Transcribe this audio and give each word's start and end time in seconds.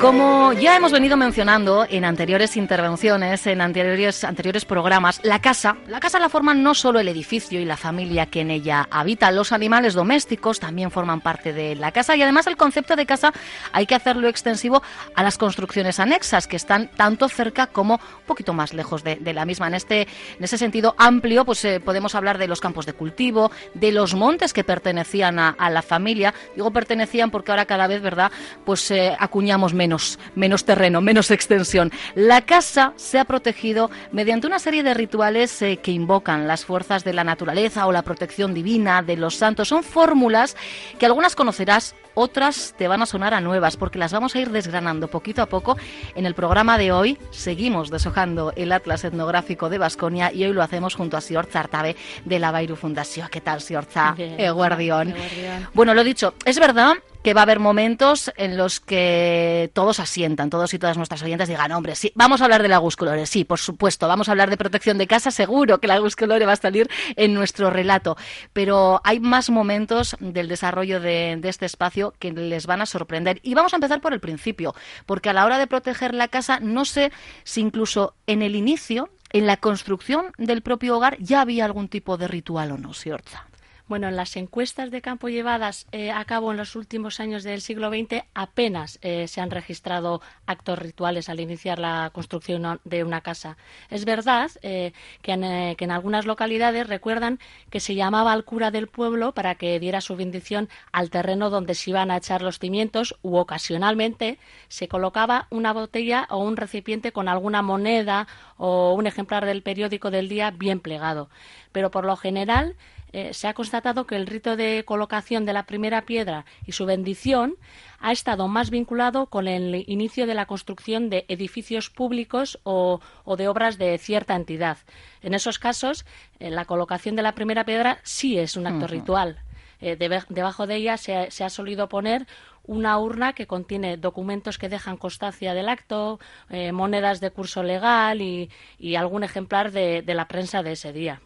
Como 0.00 0.52
ya 0.52 0.76
hemos 0.76 0.92
venido 0.92 1.16
mencionando 1.16 1.86
en 1.88 2.04
anteriores 2.04 2.58
intervenciones, 2.58 3.46
en 3.46 3.62
anteriores, 3.62 4.24
anteriores 4.24 4.66
programas, 4.66 5.20
la 5.24 5.40
casa, 5.40 5.78
la 5.88 6.00
casa 6.00 6.18
la 6.18 6.28
forman 6.28 6.62
no 6.62 6.74
solo 6.74 7.00
el 7.00 7.08
edificio 7.08 7.60
y 7.60 7.64
la 7.64 7.78
familia 7.78 8.26
que 8.26 8.42
en 8.42 8.50
ella 8.50 8.86
habita, 8.90 9.30
los 9.30 9.52
animales 9.52 9.94
domésticos 9.94 10.60
también 10.60 10.90
forman 10.90 11.22
parte 11.22 11.54
de 11.54 11.74
la 11.76 11.92
casa 11.92 12.14
y 12.14 12.22
además 12.22 12.46
el 12.46 12.58
concepto 12.58 12.94
de 12.94 13.06
casa 13.06 13.32
hay 13.72 13.86
que 13.86 13.94
hacerlo 13.94 14.28
extensivo 14.28 14.82
a 15.14 15.22
las 15.22 15.38
construcciones 15.38 15.98
anexas 15.98 16.46
que 16.46 16.56
están 16.56 16.88
tanto 16.88 17.28
cerca 17.30 17.66
como 17.66 17.94
un 17.94 18.26
poquito 18.26 18.52
más 18.52 18.74
lejos 18.74 19.02
de, 19.02 19.18
la 19.32 19.46
misma. 19.46 19.66
En 19.66 19.74
este, 19.74 20.02
en 20.02 20.44
ese 20.44 20.58
sentido 20.58 20.94
amplio, 20.98 21.46
pues 21.46 21.64
eh, 21.64 21.80
podemos 21.80 22.14
hablar 22.14 22.36
de 22.36 22.48
los 22.48 22.60
campos 22.60 22.84
de 22.84 22.92
cultivo, 22.92 23.50
de 23.72 23.92
los 23.92 24.14
montes 24.14 24.52
que 24.52 24.62
pertenecían 24.62 25.38
a, 25.38 25.48
a 25.48 25.70
la 25.70 25.80
familia. 25.80 26.34
Digo 26.54 26.70
pertenecían 26.70 27.30
porque 27.30 27.50
ahora 27.50 27.64
cada 27.64 27.86
vez, 27.86 28.02
¿verdad? 28.02 28.30
Pues 28.64 28.90
eh, 28.90 29.16
acuñamos 29.18 29.72
menos 29.72 29.85
menos, 29.86 30.18
menos 30.34 30.64
terreno, 30.64 31.00
menos 31.00 31.30
extensión. 31.30 31.92
La 32.16 32.40
casa 32.40 32.92
se 32.96 33.20
ha 33.20 33.24
protegido 33.24 33.88
mediante 34.10 34.48
una 34.48 34.58
serie 34.58 34.82
de 34.82 34.94
rituales 34.94 35.62
eh, 35.62 35.76
que 35.76 35.92
invocan 35.92 36.48
las 36.48 36.64
fuerzas 36.64 37.04
de 37.04 37.12
la 37.12 37.22
naturaleza 37.22 37.86
o 37.86 37.92
la 37.92 38.02
protección 38.02 38.52
divina 38.52 39.02
de 39.02 39.16
los 39.16 39.36
santos. 39.36 39.68
Son 39.68 39.84
fórmulas 39.84 40.56
que 40.98 41.06
algunas 41.06 41.36
conocerás, 41.36 41.94
otras 42.14 42.74
te 42.76 42.88
van 42.88 43.02
a 43.02 43.06
sonar 43.06 43.32
a 43.32 43.40
nuevas, 43.40 43.76
porque 43.76 43.98
las 43.98 44.12
vamos 44.12 44.34
a 44.34 44.40
ir 44.40 44.50
desgranando 44.50 45.06
poquito 45.06 45.40
a 45.40 45.46
poco. 45.46 45.76
En 46.16 46.26
el 46.26 46.34
programa 46.34 46.78
de 46.78 46.90
hoy 46.90 47.16
seguimos 47.30 47.90
deshojando 47.90 48.52
el 48.56 48.72
Atlas 48.72 49.04
Etnográfico 49.04 49.68
de 49.68 49.78
Vasconia 49.78 50.32
y 50.32 50.44
hoy 50.44 50.52
lo 50.52 50.62
hacemos 50.62 50.96
junto 50.96 51.16
a 51.16 51.20
Sior 51.20 51.46
Zartabe 51.46 51.94
de 52.24 52.38
la 52.40 52.50
Bairu 52.50 52.74
Fundación. 52.74 53.28
¿Qué 53.30 53.40
tal, 53.40 53.60
Siorza? 53.60 54.14
Bien. 54.16 54.40
Eguardión. 54.40 55.10
Eguardión. 55.10 55.68
Bueno, 55.74 55.94
lo 55.94 56.02
dicho, 56.02 56.34
es 56.44 56.58
verdad 56.58 56.94
que 57.26 57.34
va 57.34 57.40
a 57.40 57.42
haber 57.42 57.58
momentos 57.58 58.32
en 58.36 58.56
los 58.56 58.78
que 58.78 59.68
todos 59.74 59.98
asientan, 59.98 60.48
todos 60.48 60.72
y 60.74 60.78
todas 60.78 60.96
nuestras 60.96 61.24
oyentes 61.24 61.48
digan, 61.48 61.72
hombre, 61.72 61.96
sí, 61.96 62.12
vamos 62.14 62.40
a 62.40 62.44
hablar 62.44 62.62
de 62.62 62.68
la 62.68 62.78
Guscolore, 62.78 63.26
sí, 63.26 63.42
por 63.42 63.58
supuesto, 63.58 64.06
vamos 64.06 64.28
a 64.28 64.30
hablar 64.30 64.48
de 64.48 64.56
protección 64.56 64.96
de 64.96 65.08
casa, 65.08 65.32
seguro 65.32 65.80
que 65.80 65.88
la 65.88 65.98
Guscolore 65.98 66.46
va 66.46 66.52
a 66.52 66.56
salir 66.56 66.88
en 67.16 67.34
nuestro 67.34 67.68
relato, 67.68 68.16
pero 68.52 69.00
hay 69.02 69.18
más 69.18 69.50
momentos 69.50 70.16
del 70.20 70.46
desarrollo 70.46 71.00
de, 71.00 71.36
de 71.40 71.48
este 71.48 71.66
espacio 71.66 72.14
que 72.20 72.30
les 72.30 72.68
van 72.68 72.80
a 72.80 72.86
sorprender. 72.86 73.40
Y 73.42 73.54
vamos 73.54 73.72
a 73.72 73.78
empezar 73.78 74.00
por 74.00 74.12
el 74.12 74.20
principio, 74.20 74.76
porque 75.04 75.30
a 75.30 75.32
la 75.32 75.44
hora 75.44 75.58
de 75.58 75.66
proteger 75.66 76.14
la 76.14 76.28
casa, 76.28 76.60
no 76.60 76.84
sé 76.84 77.10
si 77.42 77.60
incluso 77.60 78.14
en 78.28 78.42
el 78.42 78.54
inicio, 78.54 79.10
en 79.32 79.48
la 79.48 79.56
construcción 79.56 80.26
del 80.38 80.62
propio 80.62 80.96
hogar, 80.96 81.18
ya 81.18 81.40
había 81.40 81.64
algún 81.64 81.88
tipo 81.88 82.18
de 82.18 82.28
ritual 82.28 82.70
o 82.70 82.78
no, 82.78 82.94
Siorza. 82.94 83.48
Bueno, 83.88 84.08
en 84.08 84.16
las 84.16 84.34
encuestas 84.36 84.90
de 84.90 85.00
campo 85.00 85.28
llevadas 85.28 85.86
eh, 85.92 86.10
a 86.10 86.24
cabo 86.24 86.50
en 86.50 86.56
los 86.56 86.74
últimos 86.74 87.20
años 87.20 87.44
del 87.44 87.60
siglo 87.60 87.88
XX 87.88 88.24
apenas 88.34 88.98
eh, 89.00 89.28
se 89.28 89.40
han 89.40 89.52
registrado 89.52 90.20
actos 90.44 90.76
rituales 90.80 91.28
al 91.28 91.38
iniciar 91.38 91.78
la 91.78 92.10
construcción 92.12 92.80
de 92.82 93.04
una 93.04 93.20
casa. 93.20 93.56
Es 93.88 94.04
verdad 94.04 94.50
eh, 94.62 94.92
que, 95.22 95.30
en, 95.30 95.76
que 95.76 95.84
en 95.84 95.92
algunas 95.92 96.26
localidades 96.26 96.88
recuerdan 96.88 97.38
que 97.70 97.78
se 97.78 97.94
llamaba 97.94 98.32
al 98.32 98.44
cura 98.44 98.72
del 98.72 98.88
pueblo 98.88 99.30
para 99.30 99.54
que 99.54 99.78
diera 99.78 100.00
su 100.00 100.16
bendición 100.16 100.68
al 100.90 101.08
terreno 101.08 101.48
donde 101.48 101.76
se 101.76 101.90
iban 101.90 102.10
a 102.10 102.16
echar 102.16 102.42
los 102.42 102.58
cimientos 102.58 103.16
u 103.22 103.36
ocasionalmente 103.36 104.40
se 104.66 104.88
colocaba 104.88 105.46
una 105.50 105.72
botella 105.72 106.26
o 106.30 106.38
un 106.38 106.56
recipiente 106.56 107.12
con 107.12 107.28
alguna 107.28 107.62
moneda 107.62 108.26
o 108.56 108.94
un 108.94 109.06
ejemplar 109.06 109.46
del 109.46 109.62
periódico 109.62 110.10
del 110.10 110.28
día 110.28 110.50
bien 110.50 110.80
plegado. 110.80 111.30
Pero 111.70 111.92
por 111.92 112.04
lo 112.04 112.16
general 112.16 112.74
eh, 113.16 113.32
se 113.32 113.48
ha 113.48 113.54
constatado 113.54 114.06
que 114.06 114.16
el 114.16 114.26
rito 114.26 114.56
de 114.56 114.84
colocación 114.84 115.46
de 115.46 115.52
la 115.54 115.64
primera 115.64 116.02
piedra 116.02 116.44
y 116.66 116.72
su 116.72 116.84
bendición 116.84 117.54
ha 117.98 118.12
estado 118.12 118.46
más 118.46 118.68
vinculado 118.70 119.26
con 119.26 119.48
el 119.48 119.84
inicio 119.88 120.26
de 120.26 120.34
la 120.34 120.44
construcción 120.46 121.08
de 121.08 121.24
edificios 121.28 121.88
públicos 121.88 122.58
o, 122.62 123.00
o 123.24 123.36
de 123.36 123.48
obras 123.48 123.78
de 123.78 123.96
cierta 123.96 124.34
entidad. 124.36 124.76
En 125.22 125.32
esos 125.32 125.58
casos, 125.58 126.04
eh, 126.40 126.50
la 126.50 126.66
colocación 126.66 127.16
de 127.16 127.22
la 127.22 127.32
primera 127.34 127.64
piedra 127.64 127.98
sí 128.02 128.38
es 128.38 128.56
un 128.56 128.66
acto 128.66 128.86
ritual. 128.86 129.38
Eh, 129.80 129.96
debajo 130.28 130.66
de 130.66 130.76
ella 130.76 130.96
se, 130.96 131.14
ha- 131.16 131.30
se 131.30 131.44
ha 131.44 131.50
solido 131.50 131.88
poner 131.88 132.26
una 132.64 132.98
urna 132.98 133.32
que 133.34 133.46
contiene 133.46 133.96
documentos 133.96 134.58
que 134.58 134.68
dejan 134.68 134.96
constancia 134.96 135.54
del 135.54 135.68
acto, 135.68 136.18
eh, 136.50 136.72
monedas 136.72 137.20
de 137.20 137.30
curso 137.30 137.62
legal 137.62 138.20
y, 138.20 138.50
y 138.78 138.96
algún 138.96 139.22
ejemplar 139.22 139.70
de, 139.72 140.02
de 140.02 140.14
la 140.14 140.28
prensa 140.28 140.62
de 140.62 140.72
ese 140.72 140.92
día. 140.92 141.20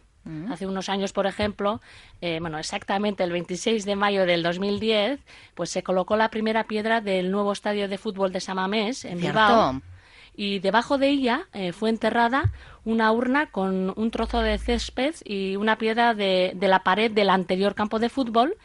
Hace 0.51 0.67
unos 0.67 0.87
años, 0.89 1.13
por 1.13 1.25
ejemplo, 1.25 1.81
eh, 2.21 2.37
bueno, 2.39 2.59
exactamente 2.59 3.23
el 3.23 3.31
26 3.31 3.85
de 3.85 3.95
mayo 3.95 4.27
del 4.27 4.43
2010, 4.43 5.19
pues 5.55 5.71
se 5.71 5.81
colocó 5.81 6.15
la 6.15 6.29
primera 6.29 6.65
piedra 6.65 7.01
del 7.01 7.31
nuevo 7.31 7.51
estadio 7.51 7.87
de 7.87 7.97
fútbol 7.97 8.31
de 8.31 8.39
Samamés 8.39 9.03
en 9.03 9.19
Bilbao. 9.19 9.81
Y 10.35 10.59
debajo 10.59 10.97
de 10.97 11.09
ella 11.09 11.47
eh, 11.53 11.73
fue 11.73 11.89
enterrada 11.89 12.51
una 12.85 13.11
urna 13.11 13.47
con 13.47 13.93
un 13.95 14.11
trozo 14.11 14.41
de 14.41 14.57
césped 14.57 15.15
y 15.25 15.55
una 15.55 15.77
piedra 15.77 16.13
de, 16.13 16.53
de 16.55 16.67
la 16.67 16.83
pared 16.83 17.11
del 17.11 17.29
anterior 17.29 17.75
campo 17.75 17.99
de 17.99 18.09
fútbol, 18.09 18.55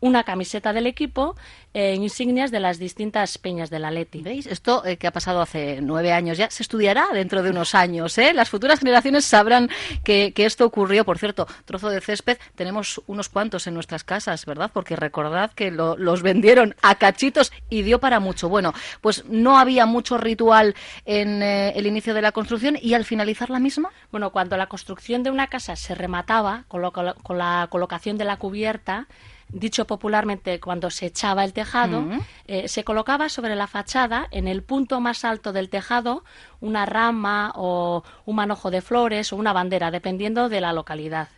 una 0.00 0.24
camiseta 0.24 0.72
del 0.72 0.86
equipo 0.86 1.36
e 1.74 1.94
insignias 1.94 2.50
de 2.50 2.60
las 2.60 2.78
distintas 2.78 3.36
peñas 3.38 3.68
del 3.70 3.84
Atleti. 3.84 4.22
¿Veis? 4.22 4.46
Esto 4.46 4.84
eh, 4.84 4.96
que 4.96 5.06
ha 5.06 5.12
pasado 5.12 5.40
hace 5.40 5.80
nueve 5.82 6.12
años 6.12 6.38
ya 6.38 6.50
se 6.50 6.62
estudiará 6.62 7.08
dentro 7.12 7.42
de 7.42 7.50
unos 7.50 7.74
años. 7.74 8.16
¿eh? 8.18 8.32
Las 8.32 8.48
futuras 8.48 8.78
generaciones 8.78 9.24
sabrán 9.24 9.68
que, 10.04 10.32
que 10.32 10.46
esto 10.46 10.64
ocurrió. 10.64 11.04
Por 11.04 11.18
cierto, 11.18 11.46
trozo 11.64 11.88
de 11.90 12.00
césped, 12.00 12.38
tenemos 12.54 13.00
unos 13.06 13.28
cuantos 13.28 13.66
en 13.66 13.74
nuestras 13.74 14.04
casas, 14.04 14.46
¿verdad? 14.46 14.70
Porque 14.72 14.96
recordad 14.96 15.52
que 15.52 15.70
lo- 15.70 15.96
los 15.96 16.22
vendieron 16.22 16.74
a 16.82 16.94
cachitos 16.94 17.52
y 17.68 17.82
dio 17.82 17.98
para 18.00 18.20
mucho. 18.20 18.48
Bueno, 18.48 18.72
pues 19.00 19.24
no 19.26 19.58
había 19.58 19.84
mucho 19.86 20.16
ritual 20.16 20.74
en 21.04 21.42
eh, 21.42 21.72
el 21.76 21.86
inicio 21.86 22.14
de 22.14 22.22
la 22.22 22.32
construcción 22.32 22.78
y 22.80 22.94
al 22.94 23.04
finalizar 23.04 23.50
la 23.50 23.58
misma. 23.58 23.90
Bueno, 24.10 24.30
cuando 24.30 24.56
la 24.56 24.66
construcción 24.68 25.22
de 25.22 25.30
una 25.30 25.48
casa 25.48 25.76
se 25.76 25.94
remataba 25.94 26.64
con, 26.68 26.82
lo- 26.82 26.92
con 26.92 27.38
la 27.38 27.66
colocación 27.70 28.16
de 28.16 28.24
la 28.24 28.36
cubierta, 28.36 29.06
dicho 29.50 29.86
popularmente 29.86 30.60
cuando 30.60 30.90
se 30.90 31.06
echaba 31.06 31.44
el 31.44 31.52
tejado, 31.52 32.02
Mm. 32.02 32.20
eh, 32.46 32.68
se 32.68 32.84
colocaba 32.84 33.28
sobre 33.28 33.56
la 33.56 33.66
fachada, 33.66 34.28
en 34.30 34.46
el 34.48 34.62
punto 34.62 35.00
más 35.00 35.24
alto 35.24 35.52
del 35.52 35.68
tejado, 35.70 36.24
una 36.60 36.86
rama 36.86 37.52
o 37.54 38.04
un 38.26 38.36
manojo 38.36 38.70
de 38.70 38.82
flores 38.82 39.32
o 39.32 39.36
una 39.36 39.52
bandera, 39.52 39.90
dependiendo 39.90 40.48
de 40.48 40.60
la 40.60 40.72
localidad. 40.72 41.28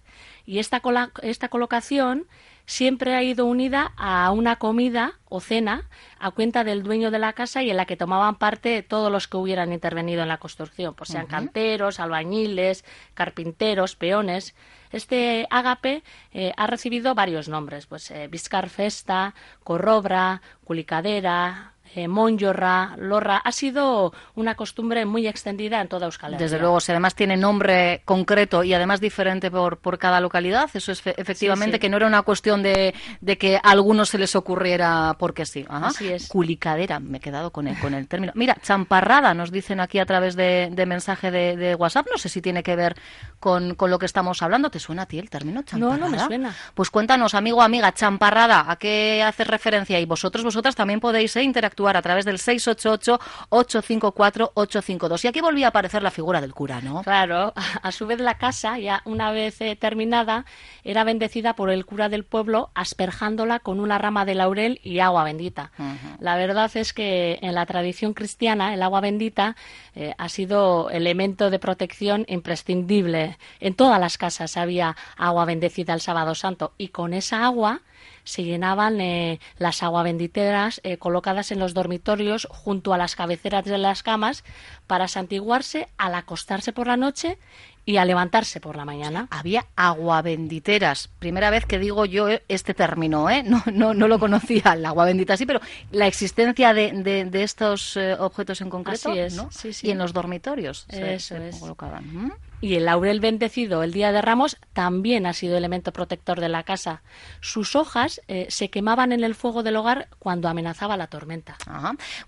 Y 0.47 0.59
esta, 0.59 0.83
esta 1.23 1.49
colocación 1.49 2.27
siempre 2.71 3.17
ha 3.17 3.23
ido 3.25 3.47
unida 3.47 3.93
a 3.97 4.31
una 4.31 4.55
comida 4.57 5.15
o 5.29 5.41
cena 5.41 5.89
a 6.21 6.31
cuenta 6.31 6.63
del 6.63 6.85
dueño 6.85 7.11
de 7.11 7.19
la 7.19 7.33
casa 7.33 7.65
y 7.65 7.71
en 7.71 7.77
la 7.77 7.85
que 7.85 7.97
tomaban 7.97 8.37
parte 8.37 8.85
todos 8.85 9.11
los 9.11 9.27
que 9.27 9.39
hubieran 9.39 9.73
intervenido 9.73 10.23
en 10.23 10.29
la 10.29 10.39
construcción, 10.39 10.95
pues 10.95 11.11
sean 11.11 11.27
canteros, 11.27 11.99
albañiles, 11.99 12.85
carpinteros, 13.15 13.97
peones. 13.97 14.55
Este 14.93 15.49
ágape 15.51 16.05
eh, 16.33 16.53
ha 16.57 16.69
recibido 16.69 17.17
varios 17.17 17.49
nombres, 17.49 17.87
pues 17.87 18.09
eh, 18.13 18.29
Vizcar 18.29 18.69
Festa, 18.69 19.35
Corrobra, 19.65 20.41
Culicadera, 20.63 21.75
eh, 21.95 22.09
Monjorra, 22.09 22.95
Lorra. 22.99 23.37
Ha 23.39 23.53
sido 23.53 24.13
una 24.35 24.55
costumbre 24.55 25.05
muy 25.05 25.27
extendida 25.27 25.81
en 25.81 25.89
toda 25.89 26.07
Euskal 26.07 26.35
Herria. 26.35 26.45
Desde 26.45 26.59
luego, 26.59 26.81
si 26.81 26.93
además 26.93 27.15
tiene 27.15 27.37
nombre 27.37 28.03
concreto 28.05 28.63
y 28.63 28.73
además 28.75 29.01
diferente 29.01 29.51
por, 29.51 29.79
por 29.79 29.99
cada 29.99 30.21
localidad, 30.21 30.71
eso 30.75 30.93
es 30.93 31.03
fe- 31.03 31.15
efectivamente 31.17 31.77
Sí, 31.77 31.79
sí. 31.79 31.81
que 31.81 31.89
no 31.89 31.97
era 31.97 32.07
una 32.07 32.23
cuestión 32.23 32.63
de, 32.63 32.95
de 33.21 33.39
que 33.39 33.57
a 33.57 33.61
algunos 33.71 34.09
se 34.11 34.19
les 34.19 34.35
ocurriera 34.37 35.17
porque 35.19 35.47
sí. 35.47 35.65
Ajá. 35.69 35.89
Así 35.89 36.09
es. 36.13 36.29
Culicadera, 36.29 37.01
me 37.01 37.19
he 37.19 37.21
quedado 37.21 37.51
con 37.51 37.67
el, 37.67 37.79
con 37.79 37.95
el 37.95 38.07
término. 38.09 38.33
Mira, 38.37 38.57
champarrada 38.63 39.35
nos 39.35 39.51
dicen 39.51 39.81
aquí 39.81 39.99
a 39.99 40.07
través 40.07 40.37
de, 40.37 40.69
de 40.71 40.87
mensaje 40.87 41.31
de, 41.31 41.57
de 41.57 41.75
WhatsApp, 41.75 42.07
no 42.11 42.19
sé 42.19 42.29
si 42.29 42.41
tiene 42.41 42.63
que 42.63 42.77
ver 42.77 42.95
con, 43.41 43.75
con 43.75 43.91
lo 43.91 43.99
que 43.99 44.07
estamos 44.07 44.43
hablando. 44.43 44.71
¿Te 44.71 44.79
suena 44.79 45.03
a 45.03 45.07
ti 45.07 45.19
el 45.19 45.29
término 45.31 45.63
champarrada? 45.63 45.97
No, 45.99 46.05
no 46.07 46.11
me 46.11 46.19
suena. 46.19 46.55
Pues 46.75 46.91
cuéntanos, 46.91 47.35
amigo 47.35 47.59
o 47.59 47.63
amiga, 47.63 47.93
champarrada, 47.93 48.71
¿a 48.71 48.77
qué 48.77 49.23
hace 49.23 49.45
referencia? 49.45 49.99
Y 49.99 50.05
vosotros, 50.05 50.45
vosotras 50.45 50.77
también 50.77 51.01
podéis 51.01 51.35
eh, 51.37 51.43
interactuar 51.43 51.80
a 51.89 52.03
través 52.03 52.25
del 52.25 52.39
688-854-852. 52.39 55.25
Y 55.25 55.29
aquí 55.29 55.41
volvía 55.41 55.67
a 55.67 55.71
aparecer 55.71 56.03
la 56.03 56.11
figura 56.11 56.41
del 56.41 56.55
cura, 56.55 56.81
¿no? 56.81 57.03
Claro, 57.03 57.53
a 57.83 57.93
su 57.93 58.07
vez 58.07 58.21
la 58.21 58.39
casa, 58.39 58.79
ya 58.79 59.03
una 59.05 59.31
vez 59.33 59.61
eh, 59.61 59.77
terminada, 59.77 60.47
era 60.85 61.05
bendecida 61.05 61.55
por 61.55 61.71
el 61.71 61.87
cura 61.87 62.09
del 62.09 62.25
pueblo 62.25 62.71
asperjándola 62.75 63.61
con 63.61 63.81
una 63.81 63.99
rama 63.99 64.25
de 64.25 64.35
laurel 64.35 64.81
y 64.83 65.01
agua 65.01 65.25
bendita. 65.25 65.73
La 66.19 66.37
verdad 66.37 66.71
es 66.75 66.93
que 66.93 67.39
en 67.43 67.55
la 67.55 67.67
tradición 67.67 68.15
cristiana 68.15 68.75
el 68.75 68.83
agua 68.83 69.01
bendita 69.01 69.57
eh, 69.95 70.15
ha 70.19 70.29
sido 70.29 70.91
elemento 70.91 71.51
de 71.51 71.59
protección 71.59 72.25
imprescindible. 72.29 73.39
En 73.61 73.75
todas 73.75 74.01
las 74.01 74.19
casas 74.19 74.57
había 74.57 74.97
agua 75.17 75.45
bendecida 75.45 75.95
el 75.95 76.01
sábado 76.01 76.35
santo 76.35 76.73
y 76.79 76.89
con 76.89 77.15
esa 77.15 77.45
agua 77.45 77.83
se 78.25 78.45
llenaban 78.45 79.01
eh, 79.01 79.41
las 79.59 79.83
aguabenditeras 79.83 80.81
eh, 80.85 80.97
colocadas 80.99 81.53
en 81.53 81.59
los 81.59 81.75
dormitorios 81.75 82.47
junto 82.51 82.93
a 82.95 82.99
las 82.99 83.17
cabeceras 83.17 83.65
de 83.65 83.79
las 83.79 84.03
camas 84.03 84.45
para 84.87 85.09
santiguarse 85.09 85.89
al 85.99 86.15
acostarse 86.15 86.73
por 86.73 86.87
la 86.87 86.97
noche 86.97 87.39
y 87.87 87.97
a 87.97 88.05
levantarse 88.05 88.61
por 88.61 88.77
la 88.77 88.85
mañana. 88.85 89.27
Había 89.31 89.67
aguabenditeras. 89.75 91.09
Primera 91.19 91.51
vez 91.51 91.65
que 91.67 91.79
digo 91.79 92.05
yo 92.05 92.29
este 92.49 92.75
término, 92.75 93.29
¿eh? 93.31 93.43
No, 93.51 93.63
no, 93.73 93.95
no 93.95 94.07
lo 94.09 94.19
conocía, 94.19 94.75
el 94.75 94.85
agua 94.87 95.07
bendita 95.07 95.37
sí, 95.37 95.47
pero 95.47 95.61
la 95.91 96.07
existencia 96.07 96.73
de, 96.75 96.93
de, 96.93 97.43
estos 97.43 97.97
eh, 97.97 98.15
objetos 98.19 98.61
en 98.61 98.71
concreto, 98.71 99.11
Así 99.11 99.19
es, 99.19 99.35
¿no? 99.35 99.51
sí, 99.51 99.73
sí. 99.73 99.89
Y 99.89 99.91
en 99.91 99.99
los 99.99 100.13
dormitorios 100.13 100.87
Eso 100.89 101.35
se, 101.35 101.49
es. 101.49 101.57
colocaban. 101.57 102.05
¿Mm? 102.13 102.33
Y 102.61 102.75
el 102.75 102.85
laurel 102.85 103.21
bendecido 103.21 103.83
el 103.83 103.93
día 103.93 104.13
de 104.13 104.21
Ramos 104.21 104.59
también 104.73 105.27
ha 105.27 105.33
sido 105.33 105.57
elemento 105.57 105.93
protector 105.93 106.41
de 106.41 106.49
la 106.49 106.63
casa. 106.63 107.03
Sus 107.41 107.75
hojas 107.75 108.21
eh, 108.29 108.47
se 108.51 108.69
quemaban 108.69 109.13
en 109.13 109.25
el 109.25 109.35
fuego 109.35 109.63
del 109.63 109.77
hogar 109.77 110.09
cuando 110.19 110.49
amenazaba 110.49 110.97
la 110.97 111.07
tormenta. 111.07 111.57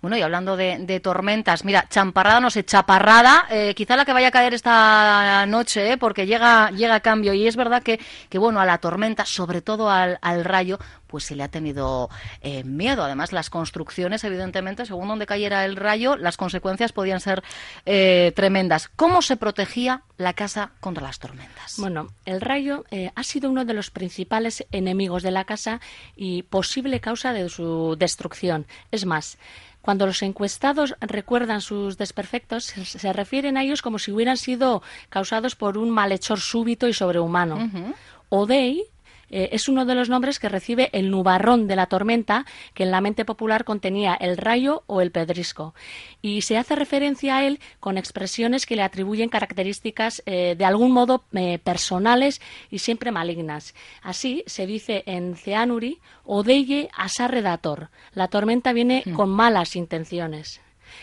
Bueno, 0.01 0.17
y 0.17 0.23
hablando 0.23 0.57
de, 0.57 1.01
tormentas, 1.03 1.65
mira, 1.65 1.87
champarrada 1.89 2.41
no 2.41 2.51
sé, 2.51 2.65
chaparrada, 2.65 3.47
eh, 3.51 3.75
quizá 3.75 3.97
la 3.97 4.05
que 4.05 4.13
vaya 4.13 4.29
a 4.29 4.31
caer 4.31 4.55
esta 4.55 5.45
noche, 5.47 5.93
¿eh? 5.93 5.99
porque 5.99 6.27
llega, 6.27 6.71
llega 6.71 7.01
cambio. 7.01 7.35
Y 7.35 7.47
es 7.47 7.57
verdad 7.57 7.83
que, 7.83 8.01
que, 8.29 8.39
bueno, 8.39 8.61
a 8.61 8.67
la 8.67 8.79
tormenta, 8.79 9.27
sobre 9.27 9.61
todo 9.61 9.91
al, 9.91 10.19
al 10.23 10.45
rayo, 10.45 10.79
pues 11.13 11.25
se 11.25 11.37
le 11.37 11.43
ha 11.43 11.49
tenido 11.49 12.09
eh, 12.41 12.65
miedo. 12.65 13.05
Además, 13.05 13.33
las 13.33 13.51
construcciones, 13.51 14.25
evidentemente, 14.25 14.87
según 14.87 15.09
donde 15.09 15.27
cayera 15.27 15.67
el 15.67 15.77
rayo, 15.77 16.17
las 16.17 16.39
consecuencias 16.39 16.93
podían 16.93 17.21
ser 17.21 17.45
eh, 17.85 18.33
tremendas. 18.35 18.89
¿Cómo 18.97 19.21
se 19.21 19.37
protegía 19.37 20.05
la 20.17 20.33
casa 20.33 20.73
contra 20.81 21.03
las 21.03 21.19
tormentas? 21.19 21.75
Bueno, 21.77 22.09
el 22.25 22.41
rayo 22.41 22.87
eh, 22.91 23.13
ha 23.15 23.23
sido 23.25 23.51
uno 23.51 23.67
de 23.67 23.75
los 23.75 23.91
principales 23.91 24.65
enemigos 24.73 25.23
de 25.23 25.33
la 25.33 25.45
casa 25.45 25.83
y 26.17 26.45
posible 26.45 27.01
causa 27.01 27.35
de 27.35 27.47
su 27.51 27.95
destrucción. 27.99 28.67
Es 28.91 29.05
más, 29.05 29.37
cuando 29.83 30.07
los 30.07 30.23
encuestados 30.23 30.95
recuerdan 31.01 31.61
sus 31.61 31.99
desperfectos, 31.99 32.65
se, 32.65 32.87
se, 32.87 33.13
refieren 33.13 33.59
a 33.59 33.65
ellos 33.65 33.83
como 33.83 33.99
si 33.99 34.13
hubieran 34.13 34.39
sido 34.39 34.83
causados 35.11 35.57
por 35.57 35.77
un 35.77 35.91
malhechor 35.91 36.41
súbito 36.41 36.89
y 36.89 36.95
sobrehumano. 36.95 37.57
Uh 37.57 37.59
-huh. 37.59 37.95
Odey 38.31 38.92
eh, 39.33 39.49
es 39.53 39.69
uno 39.69 39.87
de 39.87 39.95
los 39.95 40.09
nombres 40.09 40.39
que 40.39 40.49
recibe 40.49 40.91
el 40.93 41.11
nubarrón 41.11 41.67
de 41.67 41.75
la 41.75 41.87
tormenta, 41.87 42.45
que 42.75 42.85
en 42.85 42.91
la 42.91 43.01
mente 43.01 43.25
popular 43.25 43.65
contenía 43.65 44.15
el 44.15 44.37
rayo 44.37 44.85
o 44.87 45.01
el 45.01 45.11
pedrisco. 45.11 45.75
Y 46.21 46.43
se 46.43 46.59
hace 46.59 46.77
referencia 46.77 47.39
a 47.39 47.45
él 47.45 47.59
con 47.81 47.99
expresiones 47.99 48.67
que 48.67 48.77
le 48.77 48.83
atribuyen 48.83 49.31
características 49.31 50.23
eh, 50.27 50.55
de 50.57 50.65
algún 50.65 50.93
modo 50.93 51.25
eh, 51.33 51.59
personales 51.59 52.41
y 52.71 52.79
siempre 52.79 53.11
malignas. 53.11 53.75
Así 54.03 54.45
se 54.47 54.67
dice 54.67 55.03
en 55.07 55.35
Ceanuri, 55.35 55.99
Odeye 56.25 56.91
asarredator. 56.97 57.89
La 58.13 58.29
tormenta 58.29 58.73
viene 58.73 59.03
con 59.17 59.31
malas 59.31 59.75
intenciones. 59.77 60.61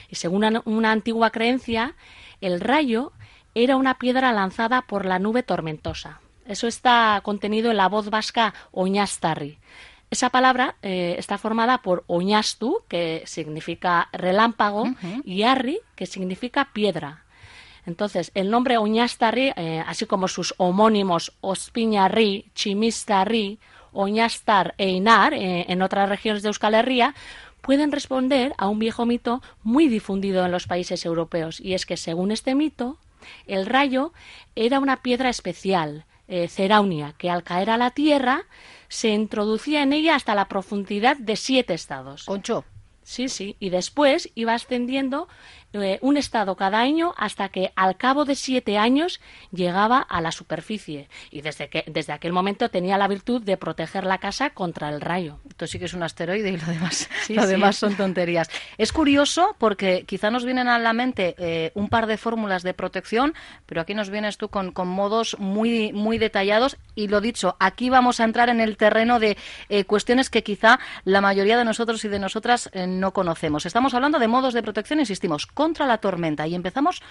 Y 0.10 0.16
según 0.16 0.44
una, 0.44 0.62
una 0.66 0.92
antigua 0.92 1.32
creencia, 1.32 1.96
el 2.42 2.62
rayo 2.62 3.12
era 3.56 3.76
una 3.76 3.98
piedra 3.98 4.32
lanzada 4.32 4.84
por 4.84 5.06
la 5.06 5.18
nube 5.18 5.42
tormentosa. 5.42 6.22
Eso 6.50 6.66
está 6.66 7.22
contenido 7.24 7.70
en 7.70 7.78
la 7.78 7.88
voz 7.88 8.10
vasca 8.10 8.56
oñastarri. 8.72 9.60
Esa 10.10 10.32
palabra 10.32 10.78
eh, 10.82 11.16
está 11.20 11.38
formada 11.38 11.84
por 11.84 12.04
oñastu, 12.08 12.82
que 12.88 13.22
significa 13.28 14.10
relámpago, 14.12 14.82
uh 14.82 14.88
-huh. 14.88 15.22
y 15.24 15.44
arri, 15.44 15.80
que 15.96 16.08
significa 16.08 16.70
piedra. 16.74 17.24
Entonces, 17.86 18.32
el 18.34 18.50
nombre 18.50 18.80
oñastarri, 18.80 19.54
eh, 19.56 19.84
así 19.86 20.08
como 20.08 20.28
sus 20.28 20.56
homónimos 20.58 21.34
ospiñarri, 21.42 22.46
chimistarri, 22.56 23.60
oñastar 23.94 24.74
e 24.80 24.90
inar, 24.90 25.36
eh, 25.36 25.66
en 25.70 25.84
otras 25.84 26.10
regiones 26.10 26.42
de 26.42 26.50
Euskal 26.50 26.74
Herria, 26.74 27.14
pueden 27.62 27.92
responder 27.92 28.56
a 28.58 28.70
un 28.70 28.80
viejo 28.80 29.06
mito 29.06 29.44
muy 29.62 29.88
difundido 29.88 30.44
en 30.44 30.52
los 30.52 30.66
países 30.66 31.06
europeos. 31.06 31.60
Y 31.60 31.76
es 31.76 31.86
que, 31.86 31.96
según 31.96 32.32
este 32.32 32.56
mito, 32.56 32.98
el 33.46 33.68
rayo 33.68 34.14
era 34.56 34.80
una 34.80 34.98
piedra 35.04 35.30
especial, 35.30 36.06
eh, 36.30 36.48
ceraunia, 36.48 37.16
que 37.18 37.30
al 37.30 37.44
caer 37.44 37.70
a 37.72 37.78
la 37.78 37.92
tierra 37.92 38.46
se 38.88 39.10
introducía 39.10 39.82
en 39.84 39.94
ella 39.94 40.16
hasta 40.16 40.36
la 40.36 40.48
profundidad 40.48 41.18
de 41.18 41.36
siete 41.36 41.74
estados. 41.74 42.30
Ocho. 42.30 42.64
Sí, 43.04 43.28
sí, 43.28 43.56
y 43.60 43.72
después 43.72 44.30
iba 44.36 44.54
ascendiendo 44.54 45.28
eh, 45.74 46.00
un 46.02 46.18
estado 46.18 46.56
cada 46.56 46.80
año 46.80 47.14
hasta 47.16 47.50
que 47.50 47.72
al 47.76 47.96
cabo 47.96 48.26
de 48.26 48.34
siete 48.36 48.80
años 48.80 49.22
llegaba 49.52 50.00
a 50.00 50.20
la 50.20 50.32
superficie 50.32 51.10
y 51.30 51.42
desde, 51.42 51.70
que, 51.70 51.84
desde 51.86 52.12
aquel 52.12 52.34
momento 52.34 52.70
tenía 52.70 52.98
la 52.98 53.08
virtud 53.08 53.44
de 53.44 53.56
proteger 53.56 54.04
la 54.04 54.18
casa 54.18 54.50
contra 54.50 54.90
el 54.90 55.00
rayo. 55.00 55.40
Esto 55.48 55.68
sí 55.68 55.78
que 55.78 55.86
es 55.86 55.94
un 55.94 56.02
asteroide 56.02 56.50
y 56.50 56.58
lo 56.58 56.66
demás, 56.66 57.08
sí, 57.22 57.34
lo 57.36 57.44
sí. 57.44 57.50
demás 57.50 57.76
son 57.76 57.96
tonterías. 57.96 58.50
Es 58.80 58.92
curioso 58.92 59.56
porque 59.60 60.06
quizá 60.08 60.32
nos 60.32 60.44
vienen 60.44 60.68
a 60.68 60.80
la 60.80 60.92
mente 60.94 61.36
eh, 61.38 61.72
un 61.76 61.88
par 61.88 62.08
de 62.08 62.18
fórmulas 62.18 62.64
de 62.64 62.74
protección, 62.74 63.36
pero 63.68 63.82
aquí 63.82 63.94
nos 63.94 64.10
vienes 64.10 64.40
tú 64.40 64.50
con, 64.50 64.72
con, 64.72 64.88
modos 64.88 65.38
muy, 65.40 65.94
muy 65.94 66.18
detallados 66.18 66.78
y 66.96 67.10
lo 67.10 67.22
dicho, 67.22 67.56
aquí 67.60 67.92
vamos 67.92 68.20
a 68.20 68.24
entrar 68.24 68.50
en 68.50 68.60
el 68.60 68.76
terreno 68.76 69.20
de 69.20 69.38
eh, 69.70 69.84
cuestiones 69.86 70.32
que 70.32 70.42
quizá 70.42 70.80
la 71.04 71.22
mayoría 71.22 71.60
de 71.60 71.66
nosotros 71.66 72.04
y 72.06 72.08
de 72.08 72.18
nosotras 72.18 72.72
no 72.74 73.14
conocemos. 73.14 73.68
Estamos 73.68 73.94
hablando 73.94 74.18
de 74.18 74.28
modos 74.28 74.56
de 74.56 74.64
protección, 74.64 75.00
insistimos, 75.00 75.46
contra 75.60 75.86
la 75.86 75.98
tormenta 75.98 76.48
y 76.48 76.56
empezamos 76.56 77.02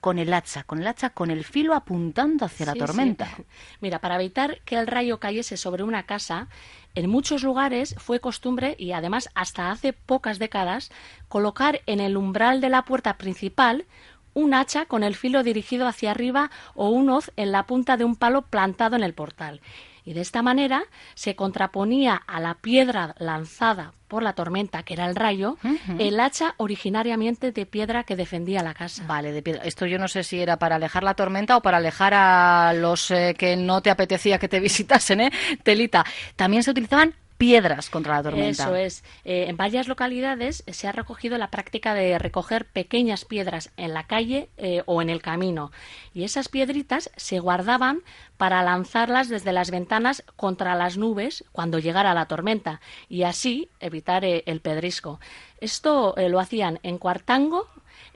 con 0.00 0.18
el 0.18 0.32
hacha, 0.32 0.64
con 0.64 0.78
el 0.78 0.86
hacha 0.86 1.10
con 1.10 1.30
el 1.30 1.44
filo 1.44 1.74
apuntando 1.74 2.46
hacia 2.46 2.64
sí, 2.64 2.72
la 2.72 2.86
tormenta. 2.86 3.26
Sí. 3.36 3.44
Mira, 3.82 3.98
para 3.98 4.14
evitar 4.14 4.62
que 4.64 4.76
el 4.76 4.86
rayo 4.86 5.20
cayese 5.20 5.58
sobre 5.58 5.82
una 5.82 6.04
casa, 6.04 6.48
en 6.94 7.10
muchos 7.10 7.42
lugares 7.42 7.94
fue 7.98 8.18
costumbre 8.18 8.76
y 8.78 8.92
además 8.92 9.28
hasta 9.34 9.70
hace 9.70 9.92
pocas 9.92 10.38
décadas 10.38 10.90
colocar 11.28 11.82
en 11.84 12.00
el 12.00 12.16
umbral 12.16 12.62
de 12.62 12.70
la 12.70 12.86
puerta 12.86 13.18
principal 13.18 13.84
un 14.32 14.54
hacha 14.54 14.86
con 14.86 15.02
el 15.02 15.14
filo 15.14 15.42
dirigido 15.42 15.86
hacia 15.86 16.12
arriba 16.12 16.50
o 16.74 16.88
un 16.88 17.10
hoz 17.10 17.30
en 17.36 17.52
la 17.52 17.66
punta 17.66 17.98
de 17.98 18.04
un 18.04 18.16
palo 18.16 18.40
plantado 18.40 18.96
en 18.96 19.02
el 19.02 19.12
portal. 19.12 19.60
Y 20.08 20.14
de 20.14 20.22
esta 20.22 20.40
manera 20.40 20.84
se 21.14 21.36
contraponía 21.36 22.14
a 22.14 22.40
la 22.40 22.54
piedra 22.54 23.14
lanzada 23.18 23.92
por 24.08 24.22
la 24.22 24.32
tormenta, 24.32 24.82
que 24.82 24.94
era 24.94 25.04
el 25.04 25.14
rayo, 25.14 25.58
uh 25.62 25.68
-huh. 25.68 25.96
el 25.98 26.18
hacha 26.18 26.54
originariamente 26.56 27.52
de 27.52 27.66
piedra 27.66 28.04
que 28.04 28.16
defendía 28.16 28.62
la 28.62 28.72
casa. 28.72 29.04
Vale, 29.06 29.32
de 29.32 29.42
piedra. 29.42 29.64
Esto 29.64 29.84
yo 29.84 29.98
no 29.98 30.08
sé 30.08 30.22
si 30.24 30.40
era 30.40 30.56
para 30.56 30.76
alejar 30.76 31.02
la 31.04 31.12
tormenta 31.12 31.58
o 31.58 31.60
para 31.60 31.76
alejar 31.76 32.14
a 32.14 32.72
los 32.72 33.10
eh, 33.10 33.34
que 33.36 33.54
no 33.58 33.82
te 33.82 33.90
apetecía 33.90 34.38
que 34.38 34.48
te 34.48 34.60
visitasen, 34.68 35.20
¿eh? 35.20 35.30
Telita. 35.62 36.06
También 36.36 36.62
se 36.62 36.70
utilizaban 36.70 37.12
piedras 37.38 37.88
contra 37.88 38.16
la 38.16 38.22
tormenta. 38.24 38.64
Eso 38.64 38.76
es. 38.76 39.04
Eh, 39.24 39.46
en 39.48 39.56
varias 39.56 39.88
localidades 39.88 40.64
se 40.66 40.88
ha 40.88 40.92
recogido 40.92 41.38
la 41.38 41.50
práctica 41.50 41.94
de 41.94 42.18
recoger 42.18 42.66
pequeñas 42.66 43.24
piedras 43.24 43.70
en 43.76 43.94
la 43.94 44.06
calle 44.06 44.50
eh, 44.58 44.82
o 44.86 45.00
en 45.00 45.08
el 45.08 45.22
camino. 45.22 45.70
Y 46.12 46.24
esas 46.24 46.48
piedritas 46.48 47.10
se 47.16 47.38
guardaban 47.38 48.02
para 48.36 48.62
lanzarlas 48.62 49.28
desde 49.28 49.52
las 49.52 49.70
ventanas 49.70 50.24
contra 50.36 50.74
las 50.74 50.98
nubes 50.98 51.44
cuando 51.52 51.78
llegara 51.78 52.12
la 52.12 52.26
tormenta 52.26 52.80
y 53.08 53.22
así 53.22 53.70
evitar 53.80 54.24
eh, 54.24 54.42
el 54.46 54.60
pedrisco. 54.60 55.20
Esto 55.60 56.14
lo 56.16 56.38
hacían 56.38 56.78
en 56.84 56.98
Cuartango, 56.98 57.66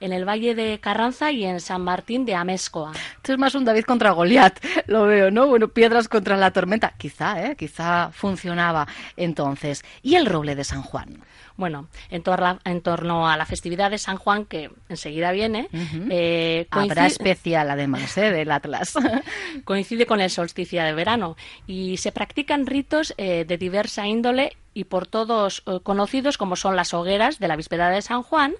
en 0.03 0.13
el 0.13 0.29
Valle 0.29 0.55
de 0.55 0.79
Carranza 0.81 1.31
y 1.31 1.45
en 1.45 1.61
San 1.61 1.83
Martín 1.83 2.27
de 2.27 2.35
Améscoa. 2.35 2.93
Esto 3.17 3.33
es 3.33 3.39
más 3.39 3.55
un 3.55 3.65
David 3.65 3.85
contra 3.85 4.11
Goliat, 4.11 4.59
lo 4.87 5.05
veo, 5.07 5.31
¿no? 5.31 5.47
Bueno, 5.47 5.69
piedras 5.69 6.09
contra 6.09 6.37
la 6.37 6.51
tormenta. 6.51 6.93
Quizá, 6.99 7.43
¿eh? 7.45 7.57
Quizá 7.57 8.11
funcionaba 8.13 8.87
entonces. 9.17 9.85
¿Y 10.03 10.17
el 10.17 10.27
roble 10.27 10.55
de 10.55 10.65
San 10.65 10.83
Juan? 10.83 11.23
Bueno, 11.57 11.87
en, 12.11 12.23
torno, 12.23 12.59
en 12.65 12.81
torno 12.81 13.29
a 13.29 13.37
la 13.37 13.47
festividad 13.47 13.91
de 13.91 13.99
San 13.99 14.17
Juan, 14.17 14.47
que 14.47 14.71
enseguida 14.89 15.33
viene... 15.33 15.69
Uh 15.73 15.77
-huh. 15.77 16.09
eh, 16.11 16.67
coincide... 16.71 16.93
Habrá 16.93 17.07
especial, 17.07 17.71
además, 17.71 18.17
¿eh? 18.19 18.33
del 18.33 18.51
Atlas. 18.51 18.95
coincide 19.65 20.07
con 20.07 20.21
el 20.21 20.31
solsticio 20.31 20.83
de 20.83 20.93
verano 20.95 21.37
y 21.67 21.99
se 21.99 22.11
practican 22.11 22.67
ritos 22.67 23.15
eh, 23.19 23.45
de 23.47 23.59
diversa 23.59 24.07
índole 24.07 24.57
y 24.75 24.85
por 24.85 25.07
todos 25.07 25.63
eh, 25.67 25.81
conocidos 25.83 26.39
como 26.39 26.57
son 26.57 26.77
las 26.77 26.95
hogueras 26.95 27.39
de 27.39 27.49
la 27.49 27.57
víspera 27.57 27.91
de 27.91 28.03
San 28.03 28.23
Juan 28.23 28.55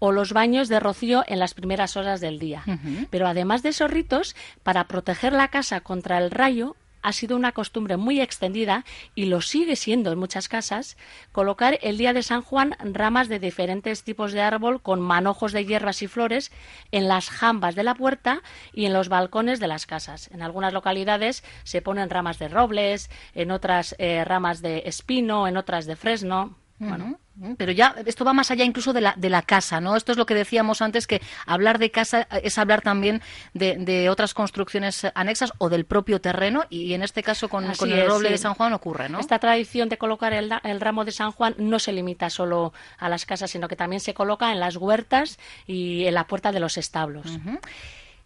o 0.00 0.10
los 0.10 0.32
baños 0.32 0.68
de 0.68 0.80
rocío 0.80 1.22
en 1.28 1.38
las 1.38 1.54
primeras 1.54 1.96
horas 1.96 2.20
del 2.20 2.40
día. 2.40 2.64
Uh 2.66 2.70
-huh. 2.70 3.06
Pero 3.10 3.28
además 3.28 3.62
de 3.62 3.68
esos 3.68 3.90
ritos, 3.90 4.34
para 4.64 4.88
proteger 4.88 5.32
la 5.32 5.48
casa 5.48 5.82
contra 5.82 6.18
el 6.18 6.32
rayo, 6.32 6.74
ha 7.02 7.12
sido 7.12 7.36
una 7.36 7.52
costumbre 7.52 7.96
muy 7.96 8.20
extendida 8.20 8.84
y 9.14 9.26
lo 9.26 9.40
sigue 9.40 9.76
siendo 9.76 10.12
en 10.12 10.18
muchas 10.18 10.48
casas 10.48 10.96
colocar 11.32 11.78
el 11.82 11.96
día 11.96 12.12
de 12.12 12.22
San 12.22 12.42
Juan 12.42 12.76
ramas 12.80 13.28
de 13.28 13.38
diferentes 13.38 14.02
tipos 14.02 14.32
de 14.32 14.40
árbol 14.40 14.82
con 14.82 15.00
manojos 15.00 15.52
de 15.52 15.64
hierbas 15.64 16.02
y 16.02 16.08
flores 16.08 16.52
en 16.90 17.08
las 17.08 17.30
jambas 17.30 17.74
de 17.74 17.84
la 17.84 17.94
puerta 17.94 18.42
y 18.72 18.84
en 18.84 18.92
los 18.92 19.08
balcones 19.08 19.60
de 19.60 19.68
las 19.68 19.86
casas. 19.86 20.30
En 20.32 20.42
algunas 20.42 20.72
localidades 20.72 21.44
se 21.64 21.82
ponen 21.82 22.10
ramas 22.10 22.38
de 22.38 22.48
robles, 22.48 23.10
en 23.34 23.50
otras 23.50 23.94
eh, 23.98 24.24
ramas 24.24 24.60
de 24.62 24.82
espino, 24.86 25.48
en 25.48 25.56
otras 25.56 25.86
de 25.86 25.96
fresno. 25.96 26.56
Bueno, 26.80 27.18
pero 27.58 27.72
ya 27.72 27.94
esto 28.06 28.24
va 28.24 28.32
más 28.32 28.50
allá 28.50 28.64
incluso 28.64 28.94
de 28.94 29.02
la, 29.02 29.14
de 29.14 29.28
la 29.28 29.42
casa, 29.42 29.82
¿no? 29.82 29.96
Esto 29.96 30.12
es 30.12 30.18
lo 30.18 30.24
que 30.24 30.34
decíamos 30.34 30.80
antes, 30.80 31.06
que 31.06 31.20
hablar 31.44 31.78
de 31.78 31.90
casa 31.90 32.26
es 32.42 32.56
hablar 32.56 32.80
también 32.80 33.20
de, 33.52 33.76
de 33.76 34.08
otras 34.08 34.32
construcciones 34.32 35.06
anexas 35.14 35.52
o 35.58 35.68
del 35.68 35.84
propio 35.84 36.22
terreno 36.22 36.64
y 36.70 36.94
en 36.94 37.02
este 37.02 37.22
caso 37.22 37.50
con, 37.50 37.64
el 37.64 38.08
roble 38.08 38.28
sí. 38.28 38.32
de 38.32 38.38
San 38.38 38.54
Juan 38.54 38.72
ocurre, 38.72 39.10
¿no? 39.10 39.20
Esta 39.20 39.38
tradición 39.38 39.90
de 39.90 39.98
colocar 39.98 40.32
el, 40.32 40.50
el 40.64 40.80
ramo 40.80 41.04
de 41.04 41.12
San 41.12 41.32
Juan 41.32 41.54
no 41.58 41.78
se 41.78 41.92
limita 41.92 42.30
solo 42.30 42.72
a 42.98 43.10
las 43.10 43.26
casas, 43.26 43.50
sino 43.50 43.68
que 43.68 43.76
también 43.76 44.00
se 44.00 44.14
coloca 44.14 44.50
en 44.52 44.58
las 44.58 44.76
huertas 44.76 45.38
y 45.66 46.06
en 46.06 46.14
la 46.14 46.26
puerta 46.26 46.50
de 46.50 46.60
los 46.60 46.78
establos. 46.78 47.38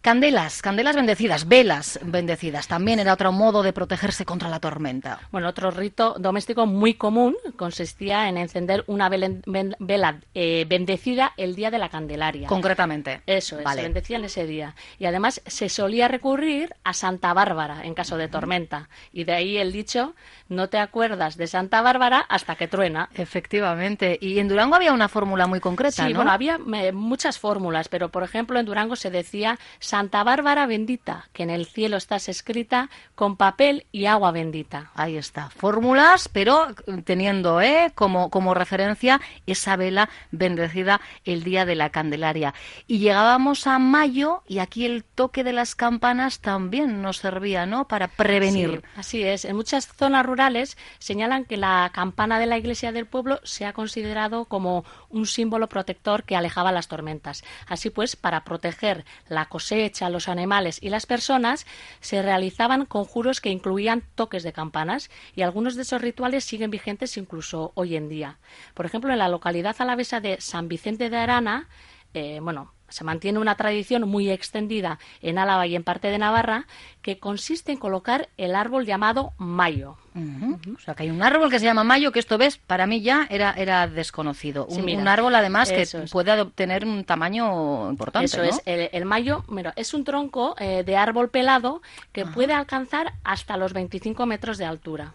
Candelas, 0.05 0.61
candelas 0.61 0.95
bendecidas, 0.95 1.47
velas 1.47 1.99
bendecidas, 2.03 2.67
también 2.67 2.99
era 2.99 3.11
otro 3.11 3.31
modo 3.31 3.63
de 3.63 3.73
protegerse 3.73 4.23
contra 4.23 4.49
la 4.49 4.59
tormenta. 4.59 5.19
Bueno, 5.31 5.49
otro 5.49 5.71
rito 5.71 6.15
doméstico 6.19 6.67
muy 6.67 6.93
común 6.93 7.35
consistía 7.57 8.29
en 8.29 8.37
encender 8.37 8.83
una 8.85 9.09
vela 9.09 10.19
eh, 10.35 10.65
bendecida 10.69 11.33
el 11.37 11.55
día 11.55 11.71
de 11.71 11.79
la 11.79 11.89
Candelaria. 11.89 12.47
Concretamente. 12.47 13.23
Eso 13.25 13.57
es, 13.57 13.63
Vale. 13.63 13.81
se 13.81 13.87
bendecía 13.87 14.17
en 14.17 14.25
ese 14.25 14.45
día. 14.45 14.75
Y 14.99 15.05
además 15.05 15.41
se 15.47 15.69
solía 15.69 16.07
recurrir 16.07 16.75
a 16.83 16.93
Santa 16.93 17.33
Bárbara 17.33 17.83
en 17.83 17.95
caso 17.95 18.15
de 18.15 18.27
tormenta. 18.27 18.89
Y 19.11 19.23
de 19.23 19.33
ahí 19.33 19.57
el 19.57 19.71
dicho, 19.71 20.13
no 20.49 20.69
te 20.69 20.77
acuerdas 20.77 21.35
de 21.35 21.47
Santa 21.47 21.81
Bárbara 21.81 22.19
hasta 22.29 22.55
que 22.55 22.67
truena. 22.67 23.09
Efectivamente. 23.15 24.19
Y 24.21 24.37
en 24.37 24.49
Durango 24.49 24.75
había 24.75 24.93
una 24.93 25.09
fórmula 25.09 25.47
muy 25.47 25.59
concreta, 25.59 26.05
Sí, 26.05 26.13
¿no? 26.13 26.19
bueno, 26.19 26.31
había 26.31 26.59
eh, 26.75 26.91
muchas 26.91 27.39
fórmulas, 27.39 27.87
pero 27.89 28.09
por 28.09 28.21
ejemplo 28.21 28.59
en 28.59 28.67
Durango 28.67 28.95
se 28.95 29.09
decía 29.09 29.57
Santa 29.95 30.25
Bárbara 30.25 30.65
bendita, 30.65 31.29
que 31.31 31.43
en 31.43 31.49
el 31.49 31.67
cielo 31.67 31.95
estás 31.95 32.27
escrita 32.27 32.89
con 33.15 33.37
papel 33.37 33.85
y 33.93 34.07
agua 34.07 34.33
bendita. 34.33 34.91
Ahí 34.93 35.15
está, 35.15 35.49
fórmulas, 35.51 36.27
pero 36.27 36.67
teniendo 37.05 37.61
¿eh? 37.61 37.93
como, 37.95 38.29
como 38.29 38.53
referencia 38.53 39.21
esa 39.47 39.77
vela 39.77 40.09
bendecida 40.31 40.99
el 41.23 41.45
día 41.45 41.65
de 41.65 41.75
la 41.75 41.91
Candelaria. 41.91 42.53
Y 42.87 42.99
llegábamos 42.99 43.67
a 43.67 43.79
mayo 43.79 44.43
y 44.45 44.59
aquí 44.59 44.85
el 44.85 45.05
toque 45.05 45.45
de 45.45 45.53
las 45.53 45.75
campanas 45.75 46.41
también 46.41 47.01
nos 47.01 47.19
servía, 47.19 47.65
¿no? 47.65 47.87
Para 47.87 48.09
prevenir. 48.09 48.81
Sí, 48.83 48.99
así 48.99 49.23
es. 49.23 49.45
En 49.45 49.55
muchas 49.55 49.87
zonas 49.87 50.25
rurales 50.25 50.77
señalan 50.99 51.45
que 51.45 51.55
la 51.55 51.89
campana 51.93 52.37
de 52.37 52.47
la 52.47 52.57
iglesia 52.57 52.91
del 52.91 53.05
pueblo 53.05 53.39
se 53.43 53.65
ha 53.65 53.71
considerado 53.71 54.43
como 54.43 54.83
un 55.07 55.25
símbolo 55.25 55.69
protector 55.69 56.25
que 56.25 56.35
alejaba 56.35 56.73
las 56.73 56.89
tormentas. 56.89 57.45
Así 57.65 57.91
pues, 57.91 58.17
para 58.17 58.43
proteger 58.43 59.05
la 59.29 59.45
cosecha, 59.45 59.84
los 60.09 60.27
animales 60.27 60.79
y 60.81 60.89
las 60.89 61.05
personas, 61.05 61.65
se 62.01 62.21
realizaban 62.21 62.85
conjuros 62.85 63.41
que 63.41 63.49
incluían 63.49 64.03
toques 64.15 64.43
de 64.43 64.53
campanas 64.53 65.09
y 65.35 65.41
algunos 65.41 65.75
de 65.75 65.83
esos 65.83 66.01
rituales 66.01 66.43
siguen 66.43 66.71
vigentes 66.71 67.17
incluso 67.17 67.71
hoy 67.75 67.95
en 67.95 68.09
día. 68.09 68.37
Por 68.73 68.85
ejemplo, 68.85 69.11
en 69.11 69.19
la 69.19 69.29
localidad 69.29 69.75
alavesa 69.79 70.19
de 70.19 70.39
San 70.41 70.67
Vicente 70.67 71.09
de 71.09 71.17
Arana, 71.17 71.67
eh, 72.13 72.39
bueno, 72.41 72.74
se 72.89 73.03
mantiene 73.03 73.39
una 73.39 73.55
tradición 73.55 74.07
muy 74.07 74.29
extendida 74.29 74.99
en 75.21 75.37
Álava 75.37 75.67
y 75.67 75.75
en 75.75 75.83
parte 75.83 76.09
de 76.09 76.17
Navarra 76.17 76.67
que 77.01 77.19
consiste 77.19 77.71
en 77.71 77.77
colocar 77.77 78.29
el 78.37 78.55
árbol 78.55 78.85
llamado 78.85 79.33
mayo. 79.37 79.97
O 80.15 80.79
sea, 80.79 80.95
que 80.95 81.03
hay 81.03 81.09
un 81.09 81.21
árbol 81.21 81.49
que 81.49 81.59
se 81.59 81.65
llama 81.65 81.83
mayo, 81.83 82.13
que 82.13 82.19
esto 82.19 82.37
ves, 82.37 82.57
para 82.57 82.87
mí 82.87 83.01
ya 83.01 83.27
era, 83.29 83.51
era 83.51 83.85
desconocido. 83.87 84.65
Sí, 84.69 84.79
un, 84.79 84.85
mira, 84.85 85.01
un 85.01 85.07
árbol, 85.09 85.35
además, 85.35 85.69
que 85.69 85.81
es. 85.81 85.95
puede 86.09 86.39
obtener 86.39 86.85
un 86.85 87.03
tamaño 87.03 87.89
importante. 87.89 88.27
Eso 88.27 88.37
¿no? 88.37 88.43
es, 88.45 88.61
el, 88.65 88.89
el 88.93 89.03
mayo 89.03 89.43
mira, 89.49 89.73
es 89.75 89.93
un 89.93 90.05
tronco 90.05 90.55
eh, 90.57 90.83
de 90.85 90.95
árbol 90.95 91.29
pelado 91.29 91.81
que 92.13 92.25
puede 92.25 92.53
alcanzar 92.53 93.13
hasta 93.25 93.57
los 93.57 93.73
25 93.73 94.25
metros 94.25 94.57
de 94.57 94.65
altura. 94.65 95.13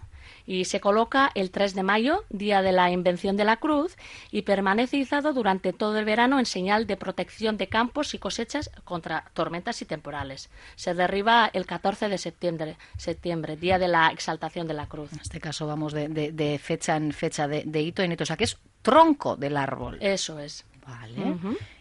Y 0.50 0.64
se 0.64 0.80
coloca 0.80 1.30
el 1.36 1.52
3 1.52 1.76
de 1.76 1.84
mayo, 1.84 2.24
día 2.28 2.60
de 2.60 2.72
la 2.72 2.90
invención 2.90 3.36
de 3.36 3.44
la 3.44 3.58
cruz, 3.58 3.96
y 4.32 4.42
permanece 4.42 4.96
izado 4.96 5.32
durante 5.32 5.72
todo 5.72 5.96
el 5.96 6.04
verano 6.04 6.40
en 6.40 6.44
señal 6.46 6.88
de 6.88 6.96
protección 6.96 7.56
de 7.56 7.68
campos 7.68 8.14
y 8.14 8.18
cosechas 8.18 8.68
contra 8.82 9.26
tormentas 9.32 9.80
y 9.80 9.84
temporales. 9.84 10.50
Se 10.74 10.92
derriba 10.92 11.48
el 11.52 11.66
14 11.66 12.08
de 12.08 12.18
septiembre, 12.18 12.76
septiembre 12.96 13.56
día 13.56 13.78
de 13.78 13.86
la 13.86 14.08
exaltación 14.08 14.66
de 14.66 14.74
la 14.74 14.86
cruz. 14.86 15.12
En 15.12 15.20
este 15.20 15.38
caso 15.38 15.68
vamos 15.68 15.92
de, 15.92 16.08
de- 16.08 16.32
de 16.32 16.58
fecha 16.58 16.96
en 16.96 17.12
fecha, 17.12 17.46
de, 17.46 17.62
de 17.64 17.82
hito 17.82 18.02
en 18.02 18.10
hito. 18.10 18.24
O 18.24 18.26
sea, 18.26 18.36
que 18.36 18.42
es 18.42 18.58
tronco 18.82 19.36
del 19.36 19.56
árbol. 19.56 19.98
Eso 20.00 20.40
es. 20.40 20.64
Vale. 20.86 21.36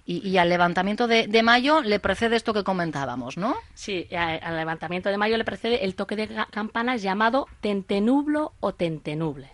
Y, 0.05 0.27
y 0.27 0.37
al 0.37 0.49
levantamiento 0.49 1.07
de, 1.07 1.27
de 1.27 1.43
mayo 1.43 1.81
le 1.81 1.99
precede 1.99 2.35
esto 2.35 2.53
que 2.53 2.63
comentábamos, 2.63 3.37
¿no? 3.37 3.55
Sí, 3.73 4.07
a- 4.15 4.35
al 4.35 4.55
levantamiento 4.57 5.09
de 5.09 5.17
mayo 5.17 5.37
le 5.37 5.45
precede 5.45 5.85
el 5.85 5.95
toque 5.95 6.15
de 6.15 6.27
campanas 6.51 7.01
llamado 7.01 7.47
tentenublo 7.61 8.53
o 8.59 8.73
tentenuble. 8.73 9.49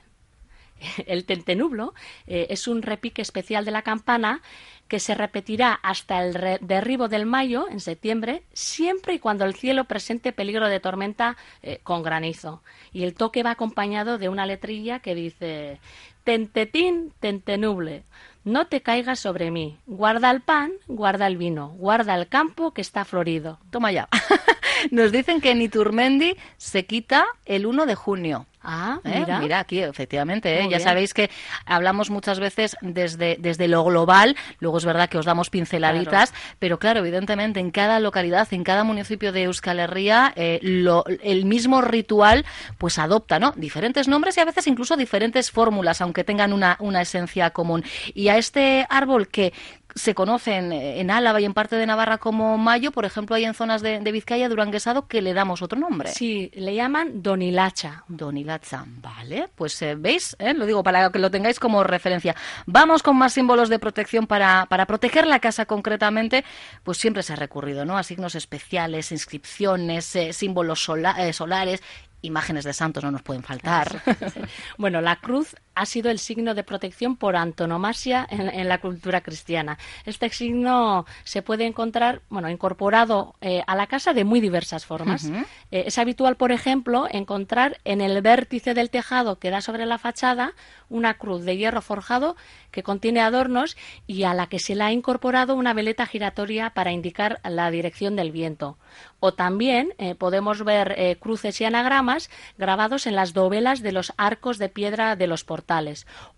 El 1.08 1.24
tentenublo 1.26 1.94
eh, 2.28 2.48
es 2.50 2.68
un 2.68 2.82
repique 2.82 3.22
especial 3.22 3.64
de 3.64 3.72
la 3.72 3.82
campana 3.82 4.42
que 4.90 5.00
se 5.00 5.16
repetirá 5.16 5.72
hasta 5.74 6.22
el 6.24 6.34
re- 6.36 6.60
derribo 6.62 7.08
del 7.08 7.26
mayo, 7.26 7.68
en 7.72 7.80
septiembre, 7.80 8.44
siempre 8.54 9.14
y 9.14 9.20
cuando 9.20 9.46
el 9.46 9.56
cielo 9.56 9.86
presente 9.86 10.34
peligro 10.34 10.68
de 10.68 10.80
tormenta 10.82 11.38
eh, 11.64 11.80
con 11.82 12.04
granizo. 12.04 12.62
Y 12.92 13.04
el 13.04 13.14
toque 13.16 13.42
va 13.42 13.52
acompañado 13.52 14.18
de 14.18 14.28
una 14.30 14.46
letrilla 14.46 15.00
que 15.00 15.16
dice 15.16 15.80
Tentetín, 16.26 17.14
tentenuble, 17.22 18.04
no 18.46 18.68
te 18.68 18.82
caigas 18.82 19.20
sobre 19.20 19.52
mí. 19.52 19.78
Guarda 19.86 20.32
el 20.32 20.42
pan, 20.42 20.72
guarda 20.88 21.28
el 21.28 21.36
vino, 21.38 21.70
guarda 21.78 22.16
el 22.16 22.28
campo 22.30 22.72
que 22.74 22.82
está 22.82 23.04
florido. 23.04 23.60
Toma 23.72 23.92
ya. 23.92 24.08
Nos 24.92 25.12
dicen 25.12 25.42
que 25.42 25.52
en 25.52 25.62
Iturmendi 25.62 26.36
se 26.58 26.86
quita 26.86 27.26
el 27.46 27.66
1 27.66 27.86
de 27.86 27.96
junio. 27.96 28.46
Ah, 28.68 29.00
¿Eh? 29.04 29.24
mira. 29.42 29.60
aquí, 29.60 29.80
efectivamente. 29.80 30.56
¿eh? 30.56 30.64
Ya 30.64 30.68
bien. 30.78 30.80
sabéis 30.82 31.14
que 31.14 31.30
hablamos 31.68 32.10
muchas 32.10 32.40
veces 32.40 32.76
desde, 32.82 33.38
desde 33.40 33.68
lo 33.68 33.84
global, 33.84 34.36
luego 34.58 34.80
es 34.80 34.86
verdad 34.86 35.08
que 35.08 35.20
os 35.20 35.26
damos 35.26 35.52
pinceladitas, 35.52 36.34
pero 36.58 36.80
claro, 36.80 37.02
evidentemente 37.02 37.60
en 37.60 37.70
cada 37.70 38.00
localidad, 38.00 38.48
en 38.52 38.64
cada 38.64 38.84
municipio 38.84 39.32
de 39.32 39.44
Euskal 39.44 39.80
Herria, 39.80 40.34
eh, 40.36 40.58
lo- 40.64 41.06
el 41.22 41.46
mismo 41.46 41.82
ritual 41.84 42.44
pues 42.80 42.98
adopta 42.98 43.38
¿no? 43.38 43.54
diferentes 43.56 44.08
nombres 44.08 44.36
y 44.38 44.40
a 44.40 44.46
veces 44.46 44.66
incluso 44.66 44.98
diferentes 44.98 45.52
fórmulas, 45.52 46.02
aunque 46.02 46.24
tengan 46.24 46.52
una, 46.52 46.76
una 46.80 47.04
esencia 47.04 47.52
común. 47.52 47.84
Y 48.16 48.30
a 48.36 48.38
este 48.38 48.86
árbol 48.90 49.28
que 49.28 49.54
se 49.98 50.14
conocen 50.14 50.74
en 50.74 51.10
Álava 51.10 51.40
y 51.40 51.46
en 51.46 51.54
parte 51.54 51.78
de 51.78 51.86
Navarra 51.86 52.18
como 52.18 52.58
mayo, 52.58 52.92
por 52.92 53.06
ejemplo, 53.06 53.34
hay 53.38 53.46
en 53.46 53.54
zonas 53.54 53.82
de, 53.82 54.02
de 54.02 54.12
Vizcaya, 54.12 54.50
Duranguesado, 54.50 55.08
que 55.08 55.22
le 55.22 55.34
damos 55.34 55.62
otro 55.62 55.80
nombre. 55.80 56.10
Sí, 56.12 56.52
le 56.54 56.76
llaman 56.76 57.24
donilacha. 57.24 58.04
Donilatza, 58.10 58.84
vale, 58.88 59.48
pues 59.56 59.82
eh, 59.82 59.96
veis, 59.96 60.36
¿Eh? 60.38 60.54
lo 60.54 60.66
digo 60.66 60.84
para 60.84 61.10
que 61.12 61.20
lo 61.20 61.32
tengáis 61.32 61.62
como 61.62 61.82
referencia. 61.86 62.36
Vamos 62.66 63.04
con 63.04 63.16
más 63.16 63.32
símbolos 63.32 63.70
de 63.70 63.80
protección 63.80 64.28
para, 64.28 64.66
para 64.70 64.86
proteger 64.86 65.28
la 65.28 65.40
casa 65.40 65.66
concretamente, 65.66 66.44
pues 66.84 66.98
siempre 66.98 67.24
se 67.24 67.32
ha 67.32 67.38
recurrido, 67.38 67.86
¿no? 67.86 67.98
A 67.98 68.04
signos 68.04 68.36
especiales, 68.36 69.14
inscripciones, 69.14 70.14
eh, 70.18 70.34
símbolos 70.34 70.84
sola- 70.84 71.26
eh, 71.26 71.32
solares, 71.32 71.82
imágenes 72.22 72.66
de 72.66 72.74
santos 72.74 73.04
no 73.04 73.12
nos 73.12 73.22
pueden 73.22 73.44
faltar. 73.44 74.02
Bueno, 74.78 75.00
la 75.00 75.16
cruz 75.18 75.56
ha 75.76 75.86
sido 75.86 76.10
el 76.10 76.20
signo 76.20 76.56
de 76.56 76.64
protección 76.64 77.18
por 77.18 77.36
antonomasia 77.36 78.26
en, 78.30 78.50
en 78.50 78.70
la 78.70 78.80
cultura 78.80 79.22
cristiana. 79.22 79.78
Este 80.06 80.30
signo 80.30 81.06
se 81.24 81.42
puede 81.42 81.66
encontrar, 81.66 82.22
bueno, 82.30 82.50
incorporado 82.50 83.36
eh, 83.42 83.62
a 83.68 83.76
la 83.76 83.88
casa 83.88 84.14
de 84.14 84.24
muy 84.24 84.40
diversas 84.40 84.86
formas. 84.86 85.26
Eh, 85.72 85.84
es 85.88 85.98
habitual, 85.98 86.38
por 86.38 86.52
ejemplo, 86.52 87.08
encontrar 87.12 87.80
en 87.84 88.02
el 88.02 88.22
vértice 88.22 88.74
del 88.74 88.90
tejado 88.90 89.38
que 89.38 89.50
da 89.50 89.62
sobre 89.62 89.86
la 89.86 89.98
fachada 89.98 90.54
una 90.88 91.16
cruz 91.16 91.44
de 91.44 91.58
hierro 91.58 91.82
forjado 91.82 92.36
que 92.72 92.84
contiene 92.84 93.22
adornos 93.22 93.76
y 94.08 94.24
a 94.24 94.34
la 94.34 94.48
que 94.48 94.60
se 94.60 94.76
le 94.76 94.84
ha 94.84 94.92
incorporado 94.92 95.56
una 95.56 95.74
veleta 95.74 96.06
giratoria 96.06 96.70
para 96.72 96.92
indicar 96.92 97.40
la 97.44 97.72
dirección 97.72 98.16
del 98.16 98.32
viento. 98.32 98.78
O 99.20 99.34
también 99.34 99.94
eh, 99.98 100.16
podemos 100.16 100.64
ver 100.64 101.18
cruces 101.20 101.60
y 101.60 101.66
anagramas 101.66 102.30
grabados 102.58 103.08
en 103.08 103.16
las 103.16 103.34
dovelas 103.34 103.82
de 103.82 103.92
los 103.92 104.14
arcos 104.18 104.58
de 104.58 104.70
piedra 104.70 105.16
de 105.16 105.28
los 105.28 105.44
portales. 105.44 105.65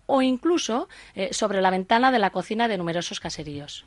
O 0.06 0.22
incluso 0.22 0.88
eh, 1.14 1.28
sobre 1.32 1.60
la 1.60 1.70
ventana 1.70 2.10
de 2.10 2.18
la 2.18 2.30
cocina 2.30 2.66
de 2.66 2.78
numerosos 2.78 3.20
caseríos. 3.20 3.84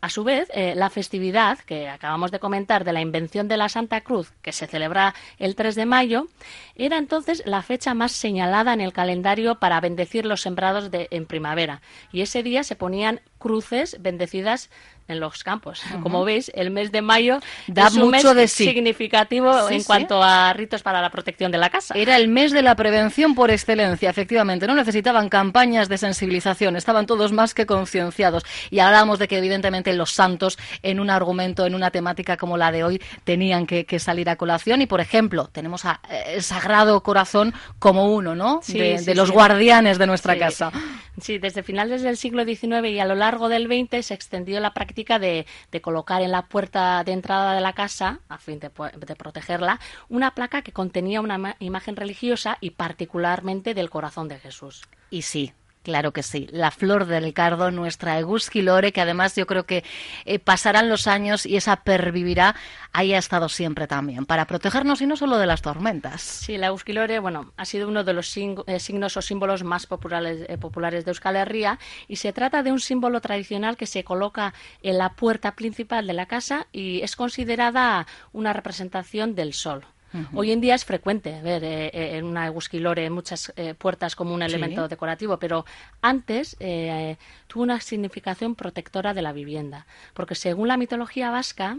A 0.00 0.08
su 0.08 0.24
vez, 0.24 0.48
eh, 0.54 0.72
la 0.74 0.88
festividad 0.88 1.58
que 1.58 1.88
acabamos 1.88 2.30
de 2.30 2.40
comentar 2.40 2.84
de 2.84 2.94
la 2.94 3.02
invención 3.02 3.46
de 3.46 3.58
la 3.58 3.68
Santa 3.68 4.00
Cruz, 4.00 4.32
que 4.40 4.52
se 4.52 4.66
celebra 4.66 5.14
el 5.38 5.56
3 5.56 5.74
de 5.74 5.84
mayo, 5.84 6.28
era 6.74 6.96
entonces 6.96 7.42
la 7.44 7.60
fecha 7.60 7.92
más 7.92 8.12
señalada 8.12 8.72
en 8.72 8.80
el 8.80 8.94
calendario 8.94 9.58
para 9.58 9.80
bendecir 9.80 10.24
los 10.24 10.40
sembrados 10.40 10.90
de, 10.90 11.08
en 11.10 11.26
primavera. 11.26 11.82
Y 12.12 12.22
ese 12.22 12.42
día 12.42 12.64
se 12.64 12.76
ponían 12.76 13.20
cruces 13.38 13.98
bendecidas 14.00 14.70
en 15.10 15.20
los 15.20 15.44
campos. 15.44 15.82
Como 16.02 16.24
veis, 16.24 16.50
el 16.54 16.70
mes 16.70 16.92
de 16.92 17.02
mayo 17.02 17.40
Da 17.66 17.88
es 17.88 17.94
un 17.94 18.10
mucho 18.10 18.28
mes 18.28 18.36
de 18.36 18.48
sí. 18.48 18.64
significativo 18.64 19.52
Sí, 19.68 19.74
en 19.74 19.80
sí. 19.80 19.86
cuanto 19.86 20.22
a 20.22 20.52
ritos 20.52 20.82
para 20.82 21.00
la 21.00 21.10
protección 21.10 21.52
de 21.52 21.58
la 21.58 21.70
casa. 21.70 21.94
Era 21.96 22.16
el 22.16 22.28
mes 22.28 22.52
de 22.52 22.62
la 22.62 22.74
prevención 22.74 23.34
por 23.34 23.50
excelencia, 23.50 24.10
efectivamente. 24.10 24.66
No 24.66 24.74
necesitaban 24.74 25.28
campañas 25.28 25.88
de 25.88 25.98
sensibilización, 25.98 26.76
estaban 26.76 27.06
todos 27.06 27.32
más 27.32 27.54
que 27.54 27.66
concienciados. 27.66 28.44
Y 28.70 28.78
hablábamos 28.78 29.18
de 29.18 29.28
que, 29.28 29.38
evidentemente, 29.38 29.92
los 29.92 30.12
santos, 30.12 30.58
en 30.82 31.00
un 31.00 31.10
argumento, 31.10 31.66
en 31.66 31.74
una 31.74 31.90
temática 31.90 32.36
como 32.36 32.56
la 32.56 32.72
de 32.72 32.84
hoy, 32.84 33.02
tenían 33.24 33.66
que, 33.66 33.84
que 33.84 33.98
salir 33.98 34.28
a 34.28 34.36
colación. 34.36 34.82
Y, 34.82 34.86
por 34.86 35.00
ejemplo, 35.00 35.48
tenemos 35.52 35.84
a, 35.84 36.00
eh, 36.10 36.34
el 36.36 36.42
Sagrado 36.42 37.02
Corazón 37.02 37.54
como 37.78 38.12
uno, 38.14 38.34
¿no? 38.34 38.60
De, 38.66 39.14
los 39.14 39.30
guardianes 39.30 39.98
de 39.98 40.06
nuestra 40.06 40.38
casa. 40.38 40.72
Sí, 41.18 41.38
desde 41.38 41.62
finales 41.62 42.02
del 42.02 42.16
siglo 42.16 42.44
XIX 42.44 42.88
y 42.88 42.98
a 42.98 43.04
lo 43.04 43.14
largo 43.14 43.48
del 43.48 43.66
XX 43.66 44.04
se 44.06 44.14
extendió 44.14 44.58
la 44.60 44.72
práctica 44.74 45.18
de, 45.18 45.46
colocar 45.82 46.22
en 46.22 46.30
la 46.30 46.42
puerta 46.46 47.02
de 47.04 47.12
entrada 47.12 47.54
de 47.54 47.60
la 47.60 47.72
casa, 47.72 48.20
a 48.28 48.38
fin 48.38 48.58
de, 48.60 48.70
de 48.70 49.16
protegerla, 49.16 49.80
una 50.08 50.34
placa 50.34 50.62
que 50.62 50.72
contenía 50.72 51.20
una 51.20 51.36
ma- 51.38 51.56
imagen 51.58 51.96
religiosa 51.96 52.58
y 52.60 52.70
particularmente 52.70 53.74
del 53.74 53.90
corazón 53.90 54.28
de 54.28 54.38
Jesús. 54.38 54.82
Y 55.10 55.22
sí. 55.22 55.52
Claro 55.82 56.12
que 56.12 56.22
sí, 56.22 56.46
la 56.52 56.70
flor 56.70 57.06
del 57.06 57.32
cardo, 57.32 57.70
nuestra 57.70 58.18
Egusquilore, 58.18 58.92
que 58.92 59.00
además 59.00 59.34
yo 59.34 59.46
creo 59.46 59.64
que 59.64 59.82
eh, 60.26 60.38
pasarán 60.38 60.90
los 60.90 61.06
años 61.06 61.46
y 61.46 61.56
esa 61.56 61.76
pervivirá, 61.76 62.54
ahí 62.92 63.14
ha 63.14 63.18
estado 63.18 63.48
siempre 63.48 63.86
también, 63.86 64.26
para 64.26 64.46
protegernos 64.46 65.00
y 65.00 65.06
no 65.06 65.16
solo 65.16 65.38
de 65.38 65.46
las 65.46 65.62
tormentas. 65.62 66.20
Sí, 66.20 66.58
la 66.58 66.66
Eusquilore, 66.66 67.18
bueno, 67.20 67.52
ha 67.56 67.64
sido 67.64 67.88
uno 67.88 68.04
de 68.04 68.12
los 68.12 68.36
eh, 68.36 68.78
signos 68.78 69.16
o 69.16 69.22
símbolos 69.22 69.64
más 69.64 69.86
populares, 69.86 70.44
eh, 70.50 70.58
populares 70.58 71.06
de 71.06 71.12
Euskal 71.12 71.36
Herria 71.36 71.78
y 72.08 72.16
se 72.16 72.34
trata 72.34 72.62
de 72.62 72.72
un 72.72 72.80
símbolo 72.80 73.22
tradicional 73.22 73.78
que 73.78 73.86
se 73.86 74.04
coloca 74.04 74.52
en 74.82 74.98
la 74.98 75.14
puerta 75.14 75.56
principal 75.56 76.06
de 76.06 76.12
la 76.12 76.26
casa 76.26 76.66
y 76.72 77.00
es 77.00 77.16
considerada 77.16 78.06
una 78.32 78.52
representación 78.52 79.34
del 79.34 79.54
sol. 79.54 79.86
Hoy 80.34 80.50
en 80.50 80.60
día 80.60 80.74
es 80.74 80.84
frecuente 80.84 81.40
ver 81.42 81.62
eh, 81.62 81.86
eh, 81.92 82.16
en 82.16 82.24
una 82.24 82.46
Eusquilore 82.46 83.04
en 83.06 83.12
muchas 83.12 83.52
eh, 83.56 83.74
puertas 83.74 84.16
como 84.16 84.34
un 84.34 84.42
elemento 84.42 84.88
decorativo, 84.88 85.38
pero 85.38 85.64
antes 86.02 86.56
eh, 86.58 87.16
tuvo 87.46 87.62
una 87.62 87.80
significación 87.80 88.56
protectora 88.56 89.14
de 89.14 89.22
la 89.22 89.32
vivienda, 89.32 89.86
porque 90.12 90.34
según 90.34 90.68
la 90.68 90.76
mitología 90.76 91.30
vasca, 91.30 91.76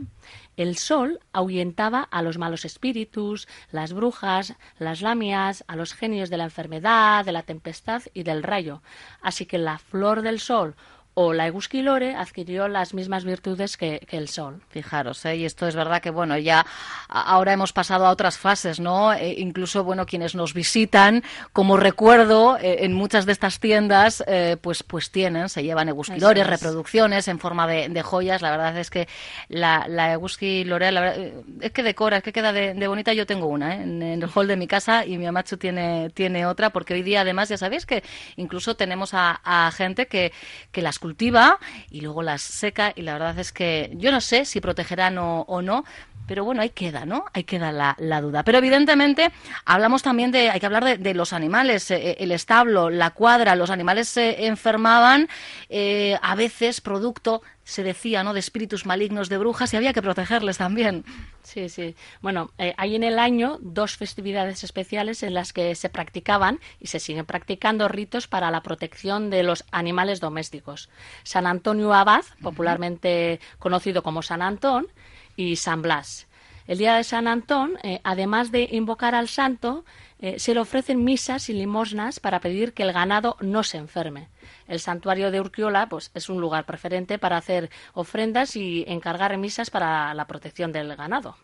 el 0.56 0.78
sol 0.78 1.20
ahuyentaba 1.34 2.04
a 2.04 2.22
los 2.22 2.38
malos 2.38 2.64
espíritus, 2.64 3.48
las 3.72 3.92
brujas, 3.92 4.56
las 4.80 5.02
lamias, 5.02 5.66
a 5.68 5.76
los 5.76 5.94
genios 5.94 6.30
de 6.30 6.38
la 6.38 6.46
enfermedad, 6.46 7.26
de 7.26 7.34
la 7.34 7.44
tempestad 7.44 8.04
y 8.14 8.24
del 8.24 8.44
rayo. 8.44 8.82
Así 9.22 9.46
que 9.46 9.58
la 9.58 9.78
flor 9.78 10.22
del 10.22 10.40
sol 10.40 10.76
o 11.14 11.34
la 11.34 11.48
Egusquilore 11.48 12.16
adquirió 12.16 12.68
las 12.68 12.94
mismas 12.94 13.26
virtudes 13.26 13.78
que, 13.78 14.00
que 14.08 14.18
el 14.18 14.28
sol. 14.28 14.62
Fijaros, 14.70 15.26
¿eh? 15.26 15.36
y 15.36 15.46
esto 15.46 15.68
es 15.68 15.76
verdad 15.76 16.02
que 16.02 16.10
bueno, 16.10 16.38
ya 16.38 16.66
ahora 17.10 17.54
hemos 17.54 17.74
pasado 17.74 18.06
a 18.06 18.12
otras 18.12 18.38
fases, 18.38 18.80
¿no? 18.80 19.14
Eh, 19.14 19.36
incluso 19.38 19.84
bueno, 19.84 20.06
quienes 20.06 20.36
nos 20.36 20.54
visitan, 20.54 21.24
como 21.54 21.78
recuerdo, 21.78 22.58
eh, 22.58 22.86
en 22.86 22.94
muchas 22.94 23.26
de 23.26 23.34
estas 23.34 23.60
tiendas, 23.60 24.24
eh, 24.28 24.58
pues 24.62 24.84
pues 24.84 25.12
tienen, 25.12 25.50
se 25.50 25.64
llevan 25.64 25.90
egusquilores, 25.90 26.48
reproducciones 26.48 27.28
en 27.28 27.40
forma 27.40 27.68
de, 27.68 27.90
de 27.90 28.02
joyas. 28.02 28.42
La 28.42 28.52
verdad 28.52 28.78
es 28.78 28.90
que 28.90 29.08
la, 29.50 29.86
la 29.88 30.14
egusquilore, 30.14 30.92
la 30.92 31.02
verdad, 31.02 31.20
eh, 31.20 31.34
es 31.60 31.72
que 31.72 31.84
decora, 31.84 32.18
es 32.18 32.24
que 32.24 32.34
queda 32.34 32.54
de, 32.54 32.74
de 32.74 32.88
bonita. 32.88 33.14
Yo 33.14 33.26
tengo 33.26 33.48
una, 33.48 33.76
¿eh? 33.76 33.82
en, 33.84 34.02
en 34.02 34.24
el 34.24 34.30
hall 34.34 34.48
de 34.48 34.56
mi 34.56 34.68
casa 34.68 35.06
y 35.06 35.18
mi 35.18 35.26
amachu 35.26 35.58
tiene 35.58 36.10
tiene 36.14 36.46
otra, 36.46 36.70
porque 36.70 36.94
hoy 36.94 37.04
día 37.04 37.22
además 37.22 37.50
ya 37.50 37.58
sabéis 37.58 37.86
que 37.86 38.04
incluso 38.38 38.76
tenemos 38.76 39.14
a, 39.14 39.42
a 39.44 39.72
gente 39.72 40.08
que 40.08 40.32
que 40.72 40.82
las 40.82 41.00
cultiva 41.02 41.60
y 41.90 42.00
luego 42.02 42.22
las 42.22 42.42
seca 42.42 42.94
y 42.96 43.02
la 43.02 43.14
verdad 43.14 43.38
es 43.40 43.52
que 43.52 43.92
yo 43.96 44.12
no 44.12 44.22
sé 44.22 44.46
si 44.46 44.62
protegerán 44.62 45.18
o, 45.18 45.42
o 45.42 45.62
no. 45.62 45.84
Pero 46.28 46.46
bueno, 46.46 46.62
ahí 46.62 46.70
queda, 46.70 47.06
¿no? 47.06 47.26
Ahí 47.34 47.44
queda 47.44 47.72
la, 47.72 47.96
la 48.00 48.22
duda. 48.22 48.44
Pero 48.44 48.60
evidentemente 48.60 49.32
hablamos 49.66 50.04
también 50.04 50.32
de, 50.32 50.50
hay 50.50 50.60
que 50.60 50.66
hablar 50.66 50.86
de, 50.86 50.98
de 50.98 51.14
los 51.14 51.34
animales, 51.34 51.92
eh, 51.92 52.18
el 52.20 52.32
establo, 52.32 52.90
la 52.90 53.12
cuadra, 53.12 53.56
los 53.56 53.70
animales 53.70 54.08
se 54.08 54.46
enfermaban, 54.46 55.28
eh, 55.70 56.18
a 56.22 56.36
veces 56.36 56.82
producto, 56.82 57.42
se 57.64 57.84
decía, 57.84 58.24
¿no? 58.24 58.34
De 58.34 58.40
espíritus 58.40 58.86
malignos, 58.86 59.30
de 59.30 59.38
brujas 59.38 59.74
y 59.74 59.78
había 59.78 59.94
que 59.94 60.02
protegerles 60.02 60.58
también. 60.58 61.06
Sí, 61.44 61.70
sí. 61.70 61.96
Bueno, 62.22 62.52
eh, 62.58 62.74
hay 62.78 62.96
en 62.96 63.04
el 63.04 63.20
año 63.20 63.58
dos 63.62 63.98
festividades 63.98 64.64
especiales 64.64 65.24
en 65.24 65.34
las 65.34 65.54
que 65.54 65.76
se 65.76 65.90
practicaban 65.90 66.60
y 66.80 66.88
se 66.88 67.00
siguen 67.00 67.26
practicando 67.26 67.88
ritos 67.88 68.28
para 68.28 68.52
la 68.52 68.62
protección 68.62 69.30
de 69.30 69.44
los 69.44 69.64
animales 69.72 70.20
domésticos. 70.20 70.90
San 71.24 71.48
Antonio 71.48 71.94
Abad, 71.94 72.24
popularmente 72.42 73.40
conocido 73.60 74.04
como 74.04 74.22
San 74.22 74.42
Antón, 74.42 74.88
y 75.36 75.56
San 75.56 75.82
Blas. 75.82 76.28
El 76.68 76.78
día 76.78 76.96
de 76.96 77.04
San 77.04 77.28
Antón, 77.28 77.78
eh, 77.84 78.00
además 78.04 78.52
de 78.52 78.68
invocar 78.72 79.16
al 79.16 79.28
santo, 79.28 79.84
eh, 80.20 80.40
se 80.40 80.54
le 80.54 80.60
ofrecen 80.60 81.04
misas 81.04 81.50
y 81.50 81.54
limosnas 81.54 82.20
para 82.20 82.40
pedir 82.40 82.74
que 82.74 82.84
el 82.84 82.94
ganado 82.94 83.38
no 83.40 83.64
se 83.64 83.78
enferme. 83.78 84.30
El 84.68 84.80
santuario 84.80 85.32
de 85.32 85.40
Urquiola 85.40 85.90
pues, 85.90 86.12
es 86.14 86.30
un 86.30 86.40
lugar 86.40 86.66
preferente 86.66 87.18
para 87.18 87.38
hacer 87.38 87.72
ofrendas 87.94 88.56
y 88.56 88.86
encargar 88.88 89.36
misas 89.38 89.72
para 89.72 90.14
la 90.14 90.28
protección 90.28 90.72
del 90.72 90.96
ganado. 90.96 91.38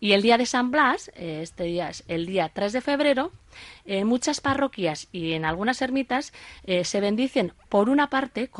Y 0.00 0.12
el 0.12 0.22
día 0.22 0.36
de 0.36 0.46
San 0.46 0.70
Blas, 0.70 1.10
eh, 1.14 1.40
este 1.42 1.64
día 1.64 1.88
es 1.88 2.04
el 2.08 2.26
día 2.26 2.50
3 2.52 2.74
de 2.74 2.80
febrero, 2.80 3.32
en 3.84 4.06
muchas 4.06 4.40
parroquias 4.40 5.08
y 5.10 5.32
en 5.32 5.44
algunas 5.44 5.82
ermitas 5.82 6.32
se 6.84 7.00
bendicen, 7.00 7.52
por 7.68 7.88
una 7.88 8.08
parte, 8.08 8.50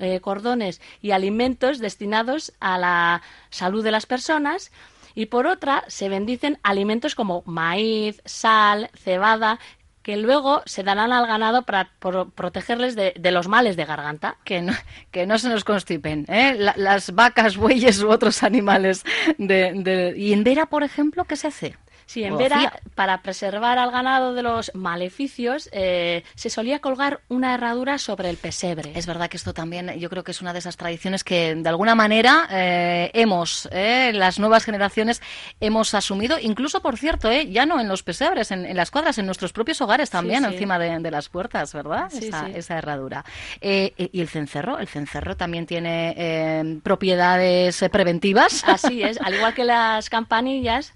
eh, 0.00 0.20
cordones 0.20 0.80
y 1.00 1.12
alimentos 1.12 1.78
destinados 1.78 2.52
a 2.60 2.78
la 2.78 3.22
salud 3.50 3.82
de 3.82 3.90
las 3.90 4.06
personas 4.06 4.70
y 5.14 5.26
por 5.26 5.46
otra 5.46 5.84
se 5.88 6.08
bendicen 6.08 6.58
alimentos 6.62 7.14
como 7.14 7.42
maíz, 7.46 8.20
sal, 8.24 8.90
cebada, 8.94 9.58
que 10.02 10.16
luego 10.18 10.62
se 10.66 10.82
darán 10.82 11.12
al 11.12 11.26
ganado 11.26 11.62
para 11.62 11.90
protegerles 12.34 12.94
de, 12.94 13.14
los 13.30 13.48
males 13.48 13.76
de 13.76 13.86
garganta. 13.86 14.36
Que 14.44 14.60
no, 14.60 14.74
que 15.10 15.26
no 15.26 15.38
se 15.38 15.48
nos 15.48 15.64
constipen, 15.64 16.26
¿eh? 16.28 16.54
La- 16.58 16.74
las 16.76 17.14
vacas, 17.14 17.56
bueyes 17.56 18.02
u 18.02 18.10
otros 18.10 18.42
animales. 18.42 19.02
De, 19.38 19.72
de- 19.74 20.14
¿Y 20.16 20.34
en 20.34 20.44
Vera, 20.44 20.66
por 20.66 20.82
ejemplo, 20.82 21.24
qué 21.24 21.36
se 21.36 21.46
hace? 21.46 21.76
Sí, 22.06 22.24
en 22.24 22.36
Vera, 22.36 22.80
para 22.94 23.22
preservar 23.22 23.78
al 23.78 23.90
ganado 23.90 24.34
de 24.34 24.42
los 24.42 24.70
maleficios, 24.74 25.68
eh, 25.72 26.22
se 26.34 26.50
solía 26.50 26.80
colgar 26.80 27.20
una 27.28 27.54
herradura 27.54 27.98
sobre 27.98 28.30
el 28.30 28.36
pesebre. 28.36 28.92
Es 28.94 29.06
verdad 29.06 29.28
que 29.28 29.36
esto 29.36 29.54
también 29.54 29.98
yo 29.98 30.10
creo 30.10 30.22
que 30.22 30.32
es 30.32 30.42
una 30.42 30.52
de 30.52 30.58
esas 30.58 30.76
tradiciones 30.76 31.24
que 31.24 31.54
de 31.54 31.68
alguna 31.68 31.94
manera 31.94 32.46
eh, 32.50 33.10
hemos, 33.14 33.68
eh, 33.72 34.12
las 34.14 34.38
nuevas 34.38 34.64
generaciones 34.64 35.22
hemos 35.60 35.94
asumido, 35.94 36.36
incluso 36.40 36.82
por 36.82 36.98
cierto, 36.98 37.30
eh, 37.30 37.50
ya 37.50 37.64
no 37.64 37.80
en 37.80 37.88
los 37.88 38.02
pesebres, 38.02 38.50
en, 38.50 38.66
en 38.66 38.76
las 38.76 38.90
cuadras, 38.90 39.18
en 39.18 39.26
nuestros 39.26 39.52
propios 39.52 39.80
hogares 39.80 40.10
también, 40.10 40.44
sí. 40.44 40.52
encima 40.52 40.78
de, 40.78 40.98
de 40.98 41.10
las 41.10 41.28
puertas, 41.28 41.72
¿verdad? 41.72 42.10
Sí, 42.10 42.30
esa, 42.54 42.78
herradura. 42.78 43.24
Eh, 43.60 43.92
y 43.96 44.20
el 44.20 44.28
cencerro, 44.28 44.78
el 44.78 44.88
cencerro 44.88 45.36
también 45.36 45.66
tiene 45.66 46.80
propiedades 46.82 47.82
preventivas. 47.90 48.64
Así 48.66 49.02
es, 49.02 49.20
al 49.20 49.34
igual 49.34 49.54
que 49.54 49.64
las 49.64 50.10
campanillas, 50.10 50.92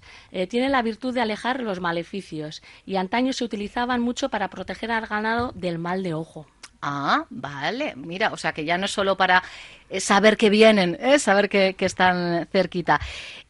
tienen 0.49 0.71
la 0.71 0.81
virtud 0.81 0.98
de 0.99 1.21
alejar 1.21 1.61
los 1.61 1.79
maleficios 1.79 2.61
y 2.85 2.97
antaño 2.97 3.33
se 3.33 3.43
utilizaban 3.43 4.01
mucho 4.01 4.29
para 4.29 4.49
proteger 4.49 4.91
al 4.91 5.07
ganado 5.07 5.51
del 5.55 5.79
mal 5.79 6.03
de 6.03 6.13
ojo. 6.13 6.45
Ah, 6.81 7.25
vale. 7.29 7.93
Mira, 7.97 8.31
o 8.31 8.37
sea 8.37 8.53
que 8.53 8.63
ya 8.63 8.77
no 8.77 8.85
es 8.85 8.91
solo 8.91 9.17
para 9.17 9.43
eh, 9.89 9.99
saber 9.99 10.37
que 10.37 10.49
vienen, 10.49 10.97
¿eh? 11.01 11.19
saber 11.19 11.49
que, 11.49 11.75
están 11.79 12.47
cerquita. 12.51 13.01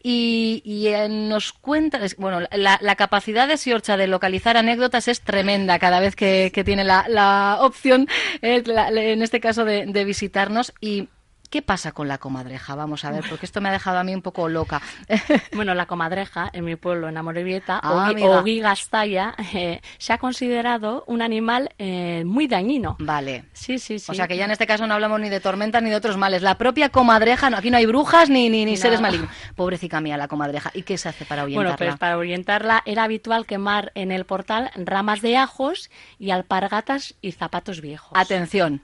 Y, 0.01 0.87
eh, 0.87 1.07
nos 1.09 1.53
cuenta, 1.53 1.99
bueno, 2.17 2.47
la, 2.51 2.79
la 2.81 2.95
capacidad 2.95 3.47
de 3.47 3.57
Siorcha 3.57 3.97
de 3.97 4.07
localizar 4.07 4.57
anécdotas 4.57 5.07
es 5.07 5.21
tremenda 5.21 5.77
cada 5.77 5.99
vez 5.99 6.15
que, 6.15 6.51
tiene 6.65 6.83
la, 6.83 7.05
la 7.07 7.57
opción, 7.61 8.07
eh, 8.41 8.63
en 8.65 9.21
este 9.21 9.39
caso, 9.39 9.63
de, 9.63 9.85
de 9.85 10.05
visitarnos. 10.05 10.73
Y 10.81 11.09
¿Qué 11.49 11.63
pasa 11.63 11.91
con 11.93 12.07
la 12.07 12.19
comadreja? 12.19 12.75
Vamos 12.75 13.03
a 13.05 13.11
ver, 13.11 13.23
porque 13.27 13.47
esto 13.47 13.59
me 13.59 13.69
ha 13.69 13.71
dejado 13.71 13.97
a 13.97 14.03
mí 14.03 14.13
un 14.13 14.21
poco 14.21 14.47
loca. 14.49 14.81
Bueno, 15.53 15.73
la 15.73 15.87
comadreja, 15.87 16.49
en 16.53 16.63
mi 16.63 16.75
pueblo, 16.75 17.09
en 17.09 17.17
Amorebieta, 17.17 17.79
Ah, 17.81 18.11
o, 18.21 18.43
guigastaya, 18.43 19.33
eh, 19.53 19.81
se 19.97 20.13
ha 20.13 20.17
considerado 20.19 21.03
un 21.07 21.21
animal 21.21 21.71
eh, 21.79 22.23
muy 22.25 22.47
dañino. 22.47 22.95
Vale. 22.99 23.45
Sí, 23.53 23.79
sí, 23.79 23.97
sí. 23.99 24.11
O 24.11 24.13
sea 24.15 24.27
que 24.27 24.37
ya 24.37 24.45
en 24.45 24.51
este 24.51 24.67
caso 24.67 24.85
no 24.87 24.93
hablamos 24.93 25.19
ni 25.19 25.29
de 25.29 25.39
tormentas 25.39 25.81
ni 25.81 25.89
de 25.89 25.95
otros 25.95 26.17
males. 26.17 26.41
La 26.43 26.57
propia 26.57 26.89
comadreja, 26.89 27.49
no, 27.49 27.57
aquí 27.57 27.71
no 27.71 27.77
hay 27.77 27.85
brujas 27.87 28.29
ni, 28.29 28.47
ni, 28.49 28.63
ni 28.63 28.71
No. 28.73 28.77
seres 28.77 29.01
malignos. 29.01 29.29
Pobrecita 29.55 29.99
mía, 30.01 30.17
la 30.17 30.27
comadreja. 30.27 30.69
¿Y 30.75 30.83
qué 30.83 30.97
se 30.97 31.09
hace 31.09 31.25
para 31.25 31.43
Bueno, 31.43 31.57
ahuyentarla? 31.61 31.91
pues 31.93 31.99
para 31.99 32.17
orientarla 32.17 32.83
era 32.85 33.03
habitual 33.03 33.45
quemar 33.47 33.91
en 33.95 34.11
el 34.11 34.25
portal 34.25 34.69
ramas 34.75 35.21
de 35.21 35.35
ajos 35.37 35.89
y 36.19 36.29
alpargatas 36.31 37.15
y 37.21 37.31
zapatos 37.31 37.81
viejos. 37.81 38.11
Atención. 38.13 38.81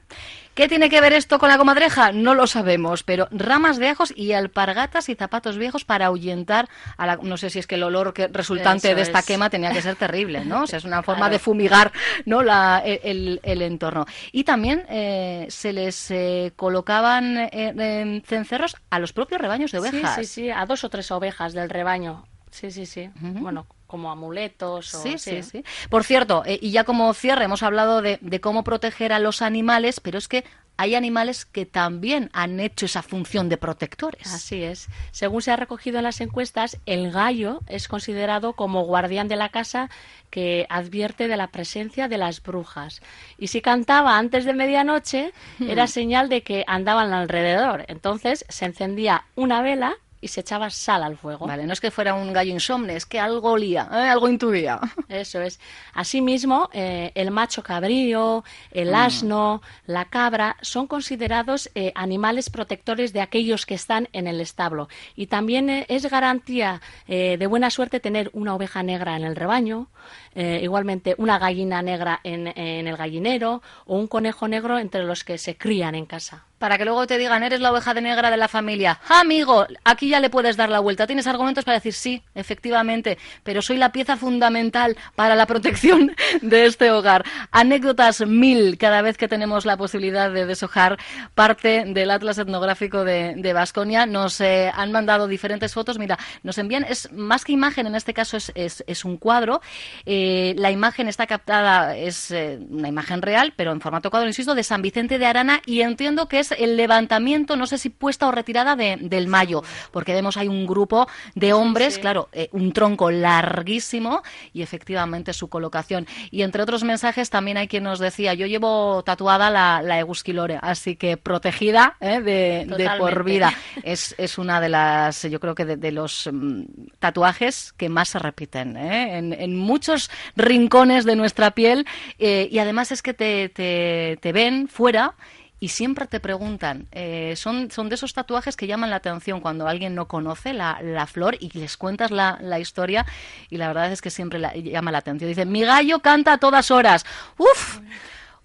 ¿Qué 0.55 0.67
tiene 0.69 0.89
que 0.89 1.01
ver 1.01 1.11
esto 1.13 1.37
con 1.37 1.49
la 1.49 1.57
comadreja? 1.57 2.11
No 2.13 2.33
lo 2.33 2.47
sabemos, 2.47 3.03
pero 3.03 3.27
ramas 3.29 3.77
de 3.77 3.89
ajos 3.89 4.13
y 4.15 4.31
alpargatas 4.31 5.09
y 5.09 5.15
zapatos 5.15 5.57
viejos 5.57 5.83
para 5.83 6.05
ahuyentar 6.07 6.69
a 6.97 7.05
la... 7.05 7.17
No 7.17 7.35
sé 7.35 7.49
si 7.49 7.59
es 7.59 7.67
que 7.67 7.75
el 7.75 7.83
olor 7.83 8.13
que 8.13 8.27
resultante 8.29 8.87
Eso 8.87 8.95
de 8.95 9.01
esta 9.01 9.19
es. 9.19 9.25
quema 9.25 9.49
tenía 9.49 9.71
que 9.73 9.81
ser 9.81 9.95
terrible, 9.97 10.45
¿no? 10.45 10.63
O 10.63 10.67
sea, 10.67 10.77
es 10.77 10.85
una 10.85 11.03
forma 11.03 11.25
Claro. 11.25 11.33
de 11.33 11.39
fumigar 11.39 11.91
¿no? 12.25 12.41
la, 12.41 12.81
el, 12.85 13.39
el 13.43 13.61
entorno. 13.61 14.05
Y 14.31 14.45
también 14.45 14.85
eh, 14.89 15.45
se 15.49 15.73
les 15.73 16.09
eh, 16.11 16.53
colocaban 16.55 17.37
eh, 17.51 18.21
cencerros 18.25 18.77
a 18.89 18.99
los 18.99 19.11
propios 19.11 19.41
rebaños 19.41 19.71
de 19.73 19.79
ovejas. 19.79 20.15
Sí, 20.15 20.23
sí, 20.25 20.33
sí, 20.43 20.49
a 20.51 20.65
dos 20.65 20.85
o 20.85 20.89
tres 20.89 21.11
ovejas 21.11 21.51
del 21.53 21.69
rebaño. 21.69 22.25
Sí, 22.49 22.71
sí, 22.71 22.85
sí. 22.85 23.09
Bueno, 23.19 23.67
como 23.95 24.12
amuletos 24.12 24.93
o... 24.93 25.01
Sí, 25.01 25.17
sí, 25.17 25.41
sí. 25.41 25.63
Por 25.89 26.03
cierto, 26.03 26.43
eh, 26.45 26.60
y 26.62 26.71
ya 26.71 26.84
como 26.84 27.13
cierre, 27.13 27.45
hemos 27.45 27.63
hablado 27.63 28.01
de, 28.01 28.19
de 28.19 28.41
cómo 28.41 28.65
proteger 28.65 29.13
a 29.13 29.19
los 29.19 29.41
animales, 29.41 30.01
pero 30.01 30.17
es 30.17 30.27
que 30.27 30.43
hay 30.75 30.95
animales 30.95 31.45
que 31.45 31.65
también 31.65 32.29
han 32.34 32.60
hecho 32.60 32.88
esa 32.88 33.01
función 33.01 33.47
de 33.47 33.55
protectores. 33.55 34.27
Así 34.34 34.63
es. 34.63 34.89
Según 35.12 35.41
se 35.41 35.51
ha 35.51 35.55
recogido 35.55 35.99
en 35.99 36.03
las 36.03 36.19
encuestas, 36.19 36.77
el 36.86 37.10
gallo 37.10 37.62
es 37.67 37.88
considerado 37.88 38.51
como 38.51 38.84
guardián 38.84 39.29
de 39.29 39.38
la 39.38 39.47
casa 39.47 39.89
que 40.29 40.65
advierte 40.69 41.29
de 41.29 41.38
la 41.38 41.47
presencia 41.47 42.10
de 42.10 42.17
las 42.17 42.43
brujas. 42.43 43.01
Y 43.38 43.47
si 43.47 43.62
cantaba 43.62 44.17
antes 44.17 44.43
de 44.43 44.53
medianoche, 44.53 45.31
era 45.62 45.88
señal 45.88 46.27
de 46.27 46.41
que 46.41 46.65
andaban 46.67 47.13
alrededor. 47.13 47.86
Entonces 47.88 48.43
se 48.49 48.65
encendía 48.65 49.23
una 49.36 49.62
vela 49.62 49.95
y 50.25 50.27
se 50.27 50.41
echaba 50.41 50.71
sal 50.71 51.03
al 51.03 51.17
fuego. 51.17 51.45
Vale, 51.45 51.67
no 51.67 51.73
es 51.73 51.79
que 51.79 51.91
fuera 51.91 52.15
un 52.15 52.33
gallo 52.33 52.51
insomne, 52.51 52.95
es 52.95 53.05
que 53.05 53.19
algo 53.19 53.51
olía, 53.51 53.88
¿eh? 53.91 54.09
algo 54.09 54.27
intuía. 54.27 54.79
Eso 55.07 55.39
es. 55.39 55.59
Asimismo, 55.93 56.67
eh, 56.73 57.11
el 57.13 57.29
macho 57.29 57.61
cabrío, 57.61 58.43
el 58.71 58.95
asno, 58.95 59.61
la 59.85 60.05
cabra 60.05 60.57
son 60.63 60.88
considerados 60.88 61.69
eh, 61.75 61.91
animales 61.93 62.49
protectores 62.49 63.13
de 63.13 63.21
aquellos 63.21 63.67
que 63.67 63.75
están 63.75 64.09
en 64.13 64.25
el 64.25 64.41
establo. 64.41 64.89
Y 65.15 65.27
también 65.27 65.85
es 65.88 66.09
garantía 66.09 66.81
de 67.07 67.47
buena 67.47 67.69
suerte 67.69 67.99
tener 67.99 68.31
una 68.33 68.55
oveja 68.55 68.81
negra 68.81 69.15
en 69.15 69.23
el 69.25 69.35
rebaño, 69.35 69.89
igualmente 70.35 71.13
una 71.19 71.38
gallina 71.38 71.83
negra 71.83 72.19
en, 72.23 72.47
en 72.47 72.88
el 72.88 72.97
gallinero 72.97 73.61
o 73.85 73.95
un 73.95 74.07
conejo 74.07 74.47
negro 74.47 74.79
entre 74.79 75.03
los 75.03 75.23
que 75.23 75.38
se 75.38 75.55
crían 75.55 75.93
en 75.93 76.07
casa. 76.07 76.45
Para 76.59 76.77
que 76.77 76.85
luego 76.85 77.05
te 77.07 77.17
digan, 77.17 77.43
eres 77.43 77.59
la 77.59 77.71
oveja 77.71 77.93
de 77.93 78.01
negra 78.01 78.31
de 78.31 78.37
la 78.37 78.47
familia. 78.47 78.99
Ah, 79.09 79.21
amigo, 79.21 79.65
aquí 79.83 80.09
ya 80.09 80.19
le 80.19 80.29
puedes 80.29 80.57
dar 80.57 80.69
la 80.69 80.79
vuelta. 80.79 81.07
Tienes 81.07 81.27
argumentos 81.27 81.65
para 81.65 81.77
decir, 81.77 81.93
sí, 81.93 82.23
efectivamente, 82.33 83.17
pero 83.43 83.61
soy 83.61 83.77
la 83.77 83.91
pieza 83.91 84.17
fundamental 84.17 84.97
para 85.15 85.35
la 85.35 85.45
protección 85.45 86.15
de 86.41 86.65
este 86.65 86.91
hogar. 86.91 87.25
Anécdotas 87.51 88.25
mil 88.25 88.77
cada 88.77 89.01
vez 89.01 89.17
que 89.17 89.27
tenemos 89.27 89.65
la 89.65 89.77
posibilidad 89.77 90.31
de 90.31 90.45
deshojar 90.45 90.97
parte 91.33 91.83
del 91.85 92.11
Atlas 92.11 92.37
Etnográfico 92.37 93.03
de 93.03 93.53
Vasconia. 93.53 94.05
nos 94.05 94.41
eh, 94.41 94.71
han 94.73 94.91
mandado 94.91 95.27
diferentes 95.27 95.73
fotos. 95.73 95.97
Mira, 95.97 96.17
nos 96.43 96.57
envían, 96.57 96.83
es 96.83 97.11
más 97.11 97.43
que 97.43 97.53
imagen, 97.53 97.87
en 97.87 97.95
este 97.95 98.13
caso 98.13 98.37
es, 98.37 98.51
es, 98.53 99.05
un 99.05 99.17
cuadro. 99.17 99.61
Eh, 100.05 100.53
la 100.57 100.71
imagen 100.71 101.07
está 101.07 101.27
captada, 101.27 101.95
es 101.95 102.31
eh, 102.31 102.59
una 102.69 102.87
imagen 102.87 103.21
real, 103.21 103.53
pero 103.55 103.71
en 103.71 103.81
formato 103.81 104.09
cuadro, 104.09 104.27
insisto, 104.27 104.55
de 104.55 104.63
San 104.63 104.81
Vicente 104.81 105.17
de 105.17 105.25
Arana 105.25 105.61
y 105.65 105.81
entiendo 105.81 106.27
que 106.27 106.39
es 106.39 106.44
el 106.51 106.77
levantamiento, 106.77 107.55
no 107.55 107.67
sé 107.67 107.77
si 107.77 107.89
puesta 107.89 108.27
o 108.27 108.31
retirada 108.31 108.75
de, 108.75 108.97
del 108.99 109.27
Mayo, 109.27 109.63
porque 109.91 110.13
vemos 110.13 110.38
hay 110.38 110.47
un 110.47 110.65
grupo 110.65 111.08
de 111.34 111.53
hombres, 111.53 111.95
sí. 111.95 112.01
claro, 112.01 112.29
eh, 112.31 112.49
un 112.51 112.73
tronco 112.73 113.12
larguísimo 113.12 114.21
y 114.53 114.62
efectivamente 114.62 115.34
su 115.34 115.49
colocación. 115.49 116.08
Y 116.31 116.41
entre 116.41 116.63
otros 116.63 116.84
mensajes 116.84 117.29
también 117.29 117.58
hay 117.58 117.67
quien 117.67 117.84
nos 117.84 117.99
decía, 117.99 118.34
yo 118.34 118.47
llevo 118.47 119.03
tatuada 119.03 119.49
la, 119.49 119.81
la 119.81 119.99
Egusquilore, 119.99 120.60
así 120.62 120.95
que 120.95 121.17
protegida 121.17 121.97
eh, 121.99 122.21
de, 122.21 122.65
de, 122.77 122.89
por 122.97 123.23
vida. 123.23 123.53
Es, 123.84 124.15
es 124.17 124.38
una 124.38 124.62
de 124.62 124.69
las, 124.69 125.23
yo 125.23 125.39
creo 125.39 125.55
que 125.55 125.65
de, 125.65 125.77
de 125.77 125.91
los 125.91 126.29
mm, 126.31 126.63
tatuajes 126.99 127.73
que 127.73 127.89
más 127.89 128.10
se 128.10 128.19
repiten 128.19 128.77
¿eh? 128.77 129.17
en, 129.17 129.34
en 129.34 129.55
muchos 129.55 130.10
rincones 130.36 131.05
de 131.05 131.15
nuestra 131.15 131.51
piel 131.51 131.86
eh, 132.19 132.47
y 132.51 132.60
además 132.60 132.91
es 132.91 133.01
que 133.01 133.13
te, 133.13 133.49
te, 133.49 134.17
te 134.21 134.31
ven 134.31 134.67
fuera 134.67 135.15
y 135.59 135.69
siempre 135.69 136.05
te 136.07 136.19
preguntan, 136.19 136.87
eh, 136.91 137.33
son, 137.37 137.71
son 137.71 137.89
de 137.89 137.95
esos 137.95 138.13
tatuajes 138.13 138.57
que 138.57 138.67
llaman 138.67 138.89
la 138.89 138.97
atención 138.97 139.39
cuando 139.39 139.67
alguien 139.67 139.95
no 139.95 140.07
conoce 140.07 140.53
la, 140.53 140.79
la 140.81 141.07
flor 141.07 141.37
y 141.39 141.57
les 141.57 141.77
cuentas 141.77 142.11
la, 142.11 142.37
la, 142.41 142.59
historia 142.59 143.05
y 143.49 143.57
la 143.57 143.67
verdad 143.67 143.91
es 143.91 144.01
que 144.01 144.09
siempre 144.09 144.37
la, 144.39 144.53
llama 144.55 144.91
la 144.91 144.97
atención. 144.97 145.29
Dice, 145.29 145.45
mi 145.45 145.61
gallo 145.61 145.99
canta 145.99 146.33
a 146.33 146.37
todas 146.37 146.71
horas. 146.71 147.05
Uf, 147.37 147.79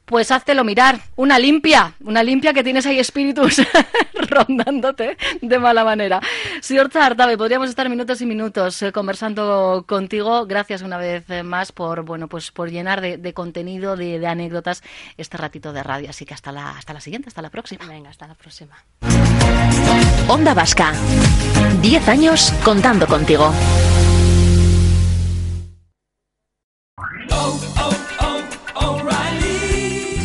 pues 0.05 0.31
háztelo 0.33 0.65
mirar, 0.65 1.01
una 1.15 1.39
limpia, 1.39 1.95
una 2.01 2.23
limpia 2.23 2.53
que 2.53 2.65
tienes 2.65 2.85
ahí 2.87 2.99
espíritus 2.99 3.63
rondándote 4.31 5.17
de 5.41 5.59
mala 5.59 5.85
manera. 5.85 6.21
Señor 6.61 6.89
Tartabe, 6.89 7.37
podríamos 7.37 7.69
estar 7.69 7.89
minutos 7.89 8.21
y 8.21 8.27
minutos 8.27 8.83
eh, 8.83 8.93
conversando 8.93 9.85
contigo. 9.87 10.47
Gracias 10.47 10.83
una 10.83 10.99
vez 10.99 11.25
más 11.45 11.73
por 11.73 12.03
bueno 12.05 12.29
pues 12.29 12.51
por 12.51 12.71
llenar 12.71 13.01
de, 13.01 13.19
de 13.19 13.35
contenido, 13.35 13.97
de, 13.97 14.19
de, 14.19 14.27
anécdotas 14.27 14.83
este 15.17 15.37
ratito 15.37 15.73
de 15.73 15.83
radio. 15.83 16.11
Así 16.11 16.25
que 16.25 16.35
hasta 16.35 16.53
la, 16.53 16.71
hasta 16.71 16.93
la 16.93 17.01
siguiente, 17.01 17.29
hasta 17.29 17.43
la 17.43 17.51
próxima. 17.51 17.87
Venga, 17.87 18.11
hasta 18.11 18.27
la 18.27 18.35
próxima. 18.35 18.77
Onda 20.29 20.55
Vasca. 20.55 20.93
Diez 21.81 22.07
años 22.09 22.53
contando 22.65 23.07
contigo. 23.07 23.53